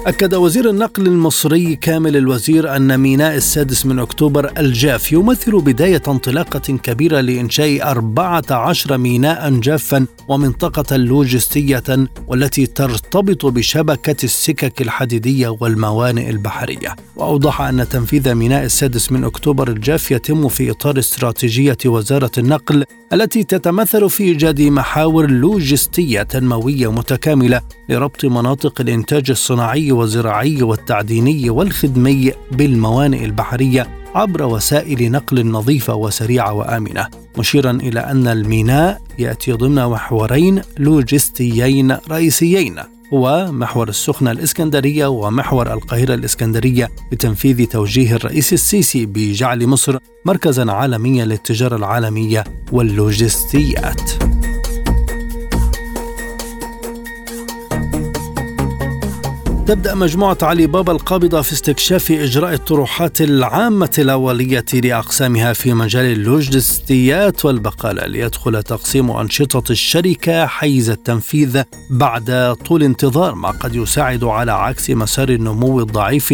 [0.06, 6.58] أكد وزير النقل المصري كامل الوزير أن ميناء السادس من أكتوبر الجاف يمثل بداية انطلاقة
[6.58, 16.96] كبيرة لإنشاء 14 ميناء جافا ومنطقة لوجستية والتي ترتبط بشبكة السكك الحديدية والموانئ البحرية.
[17.16, 23.44] وأوضح أن تنفيذ ميناء السادس من أكتوبر الجاف يتم في إطار استراتيجية وزارة النقل التي
[23.44, 33.24] تتمثل في إيجاد محاور لوجستية تنموية متكاملة لربط مناطق الإنتاج الصناعي والزراعي والتعديني والخدمي بالموانئ
[33.24, 37.06] البحرية عبر وسائل نقل نظيفة وسريعة وآمنة
[37.38, 42.76] مشيرا إلى أن الميناء يأتي ضمن محورين لوجستيين رئيسيين
[43.14, 51.24] هو محور السخنة الإسكندرية ومحور القاهرة الإسكندرية بتنفيذ توجيه الرئيس السيسي بجعل مصر مركزا عالميا
[51.24, 54.10] للتجارة العالمية واللوجستيات.
[59.66, 67.44] تبدأ مجموعة علي بابا القابضة في استكشاف إجراء الطروحات العامة الأولية لأقسامها في مجال اللوجستيات
[67.44, 74.90] والبقالة ليدخل تقسيم أنشطة الشركة حيز التنفيذ بعد طول انتظار ما قد يساعد على عكس
[74.90, 76.32] مسار النمو الضعيف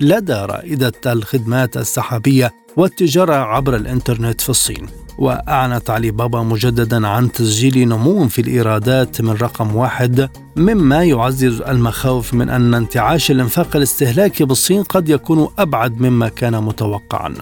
[0.00, 5.03] لدى رائدة الخدمات السحابية والتجارة عبر الإنترنت في الصين.
[5.18, 12.34] وأعلنت علي بابا مجددا عن تسجيل نمو في الإيرادات من رقم واحد مما يعزز المخاوف
[12.34, 17.34] من أن انتعاش الإنفاق الاستهلاكي بالصين قد يكون أبعد مما كان متوقعا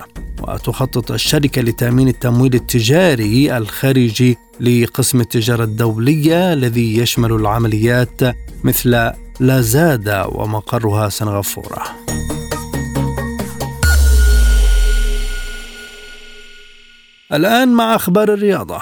[0.43, 8.20] وتخطط الشركة لتأمين التمويل التجاري الخارجي لقسم التجارة الدولية الذي يشمل العمليات
[8.64, 9.11] مثل
[9.41, 12.12] لازادا ومقرها سنغافورة.
[17.33, 18.80] الآن مع أخبار الرياضة.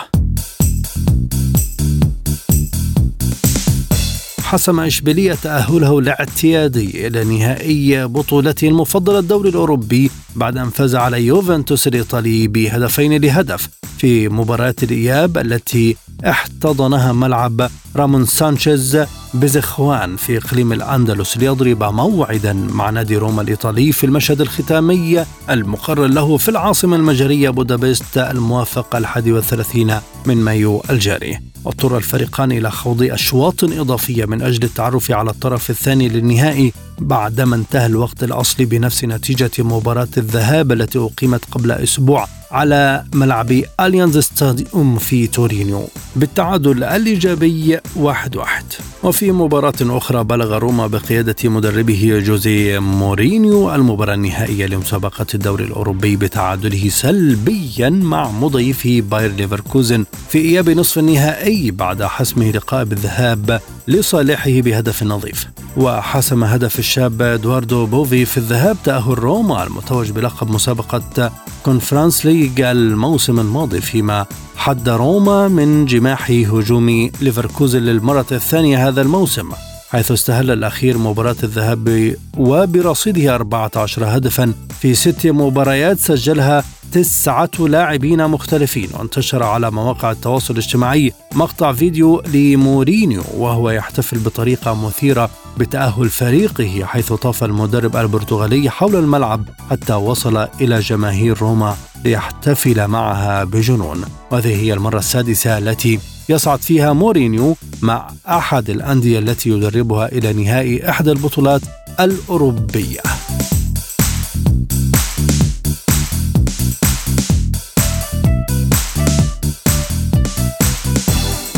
[4.40, 11.86] حسم إشبيلية تأهله الاعتيادي إلى نهائي بطولته المفضلة الدوري الأوروبي بعد أن فاز على يوفنتوس
[11.86, 19.04] الإيطالي بهدفين لهدف في مباراة الإياب التي احتضنها ملعب رامون سانشيز
[19.34, 26.36] بيزخوان في إقليم الأندلس ليضرب موعدا مع نادي روما الإيطالي في المشهد الختامي المقرر له
[26.36, 29.94] في العاصمة المجرية بودابست الموافق الحادي والثلاثين
[30.26, 31.38] من مايو الجاري.
[31.64, 37.86] واضطر الفريقان إلى خوض أشواط إضافية من أجل التعرف على الطرف الثاني للنهائي بعدما انتهى
[37.86, 42.39] الوقت الأصلي بنفس نتيجة مباراة الذهاب التي أقيمت قبل أسبوع.
[42.50, 45.88] على ملعب أليانز ستاديوم في تورينو.
[46.16, 48.64] بالتعادل الإيجابي واحد واحد.
[49.02, 56.88] وفي مباراة أخرى بلغ روما بقيادة مدربه جوزي مورينيو المباراة النهائية لمسابقة الدوري الأوروبي بتعادله
[56.88, 65.02] سلبيا مع مضيفه باير ليفركوزن في إياب نصف النهائي بعد حسمه لقاء بالذهاب لصالحه بهدف
[65.02, 65.46] نظيف.
[65.76, 71.32] وحسم هدف الشاب إدواردو بوفي في الذهاب تأهل روما المتوج بلقب مسابقة
[71.64, 74.26] Conference League الموسم الماضي فيما
[74.56, 79.50] حد روما من جماح هجوم ليفركوزن للمرة الثانية هذا الموسم
[79.90, 88.88] حيث استهل الأخير مباراة الذهاب وبرصيده 14 هدفا في ست مباريات سجلها تسعة لاعبين مختلفين
[88.98, 97.12] وانتشر على مواقع التواصل الاجتماعي مقطع فيديو لمورينيو وهو يحتفل بطريقة مثيرة بتأهل فريقه حيث
[97.12, 101.76] طاف المدرب البرتغالي حول الملعب حتى وصل إلى جماهير روما.
[102.04, 104.04] ليحتفل معها بجنون.
[104.30, 105.98] وهذه هي المرة السادسة التي
[106.28, 111.62] يصعد فيها مورينيو مع أحد الأندية التي يدربها إلى نهائي إحدى البطولات
[112.00, 113.00] الأوروبية.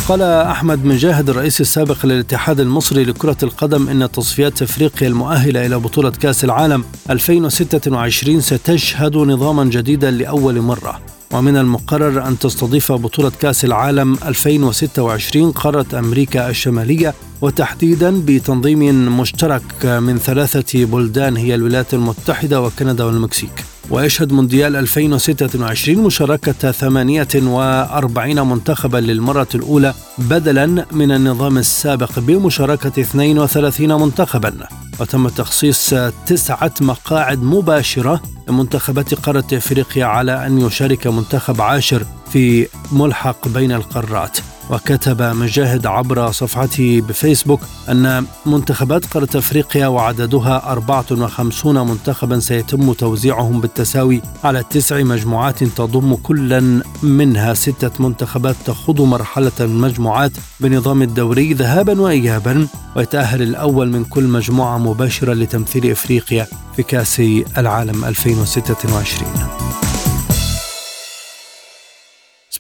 [0.09, 6.11] قال أحمد مجاهد الرئيس السابق للاتحاد المصري لكرة القدم إن تصفيات أفريقيا المؤهلة إلى بطولة
[6.11, 11.01] كأس العالم 2026 ستشهد نظاما جديدا لأول مرة.
[11.33, 20.19] ومن المقرر أن تستضيف بطولة كأس العالم 2026 قارة أمريكا الشمالية وتحديدا بتنظيم مشترك من
[20.19, 23.65] ثلاثة بلدان هي الولايات المتحدة وكندا والمكسيك.
[23.91, 34.55] ويشهد مونديال 2026 مشاركة 48 منتخبا للمرة الأولى بدلا من النظام السابق بمشاركة 32 منتخبا.
[35.01, 35.95] وتم تخصيص
[36.27, 42.03] تسعة مقاعد مباشرة لمنتخبات قارة إفريقيا على أن يشارك منتخب عاشر
[42.33, 44.39] في ملحق بين القارات.
[44.73, 54.23] وكتب مجاهد عبر صفحته بفيسبوك أن منتخبات قارة أفريقيا وعددها 54 منتخبا سيتم توزيعهم بالتساوي
[54.45, 62.67] على تسع مجموعات تضم كلا منها ستة منتخبات تخوض مرحلة المجموعات بنظام الدوري ذهابا وإيابا
[62.97, 66.47] ويتأهل الأول من كل مجموعة مباشرة لتمثيل إفريقيا
[66.77, 67.21] في كأس
[67.59, 69.92] العالم 2026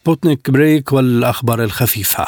[0.04, 2.26] سبوتنيك break والأخبار الخفيفة.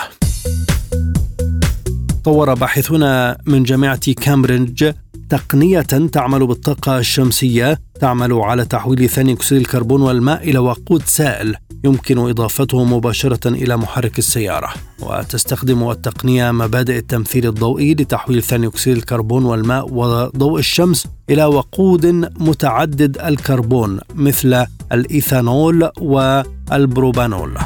[2.25, 4.93] طور باحثون من جامعة كامبريدج
[5.29, 5.81] تقنية
[6.13, 12.85] تعمل بالطاقة الشمسية تعمل على تحويل ثاني أكسيد الكربون والماء إلى وقود سائل يمكن إضافته
[12.85, 14.69] مباشرة إلى محرك السيارة.
[15.01, 22.07] وتستخدم التقنية مبادئ التمثيل الضوئي لتحويل ثاني أكسيد الكربون والماء وضوء الشمس إلى وقود
[22.41, 27.59] متعدد الكربون مثل الإيثانول والبروبانول.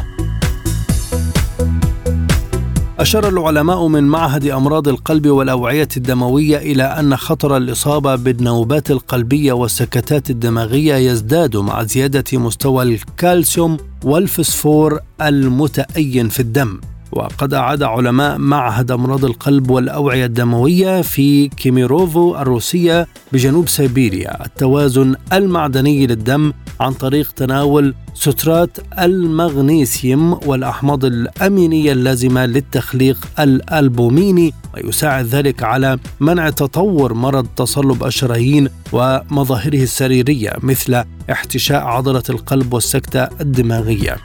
[3.00, 10.30] أشار العلماء من معهد أمراض القلب والأوعية الدموية إلى أن خطر الإصابة بالنوبات القلبية والسكتات
[10.30, 16.80] الدماغية يزداد مع زيادة مستوى الكالسيوم والفسفور المتأين في الدم.
[17.12, 24.44] وقد أعاد علماء معهد أمراض القلب والأوعية الدموية في كيميروفو الروسية بجنوب سيبيريا.
[24.46, 35.62] التوازن المعدني للدم عن طريق تناول سترات المغنيسيوم والأحماض الأمينية اللازمة للتخليق الألبوميني ويساعد ذلك
[35.62, 44.16] على منع تطور مرض تصلب الشرايين ومظاهره السريرية مثل احتشاء عضلة القلب والسكتة الدماغية.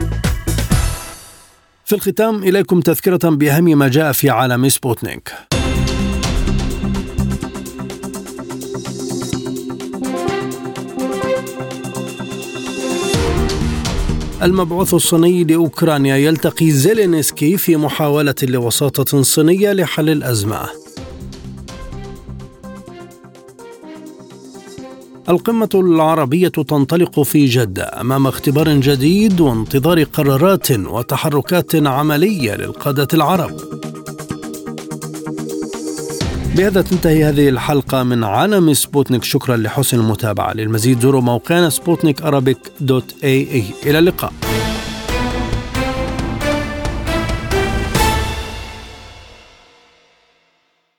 [1.84, 5.32] في الختام إليكم تذكرة بأهم ما جاء في عالم سبوتنيك.
[14.42, 20.83] المبعوث الصيني لأوكرانيا يلتقي زيلينسكي في محاولة لوساطة صينية لحل الأزمة.
[25.28, 33.50] القمة العربية تنطلق في جدة أمام اختبار جديد وانتظار قرارات وتحركات عملية للقادة العرب.
[36.56, 39.24] بهذا تنتهي هذه الحلقة من عالم سبوتنيك.
[39.24, 40.52] شكرا لحسن المتابعة.
[40.52, 42.22] للمزيد زوروا موقعنا سبوتنيك
[43.86, 44.32] إلى اللقاء.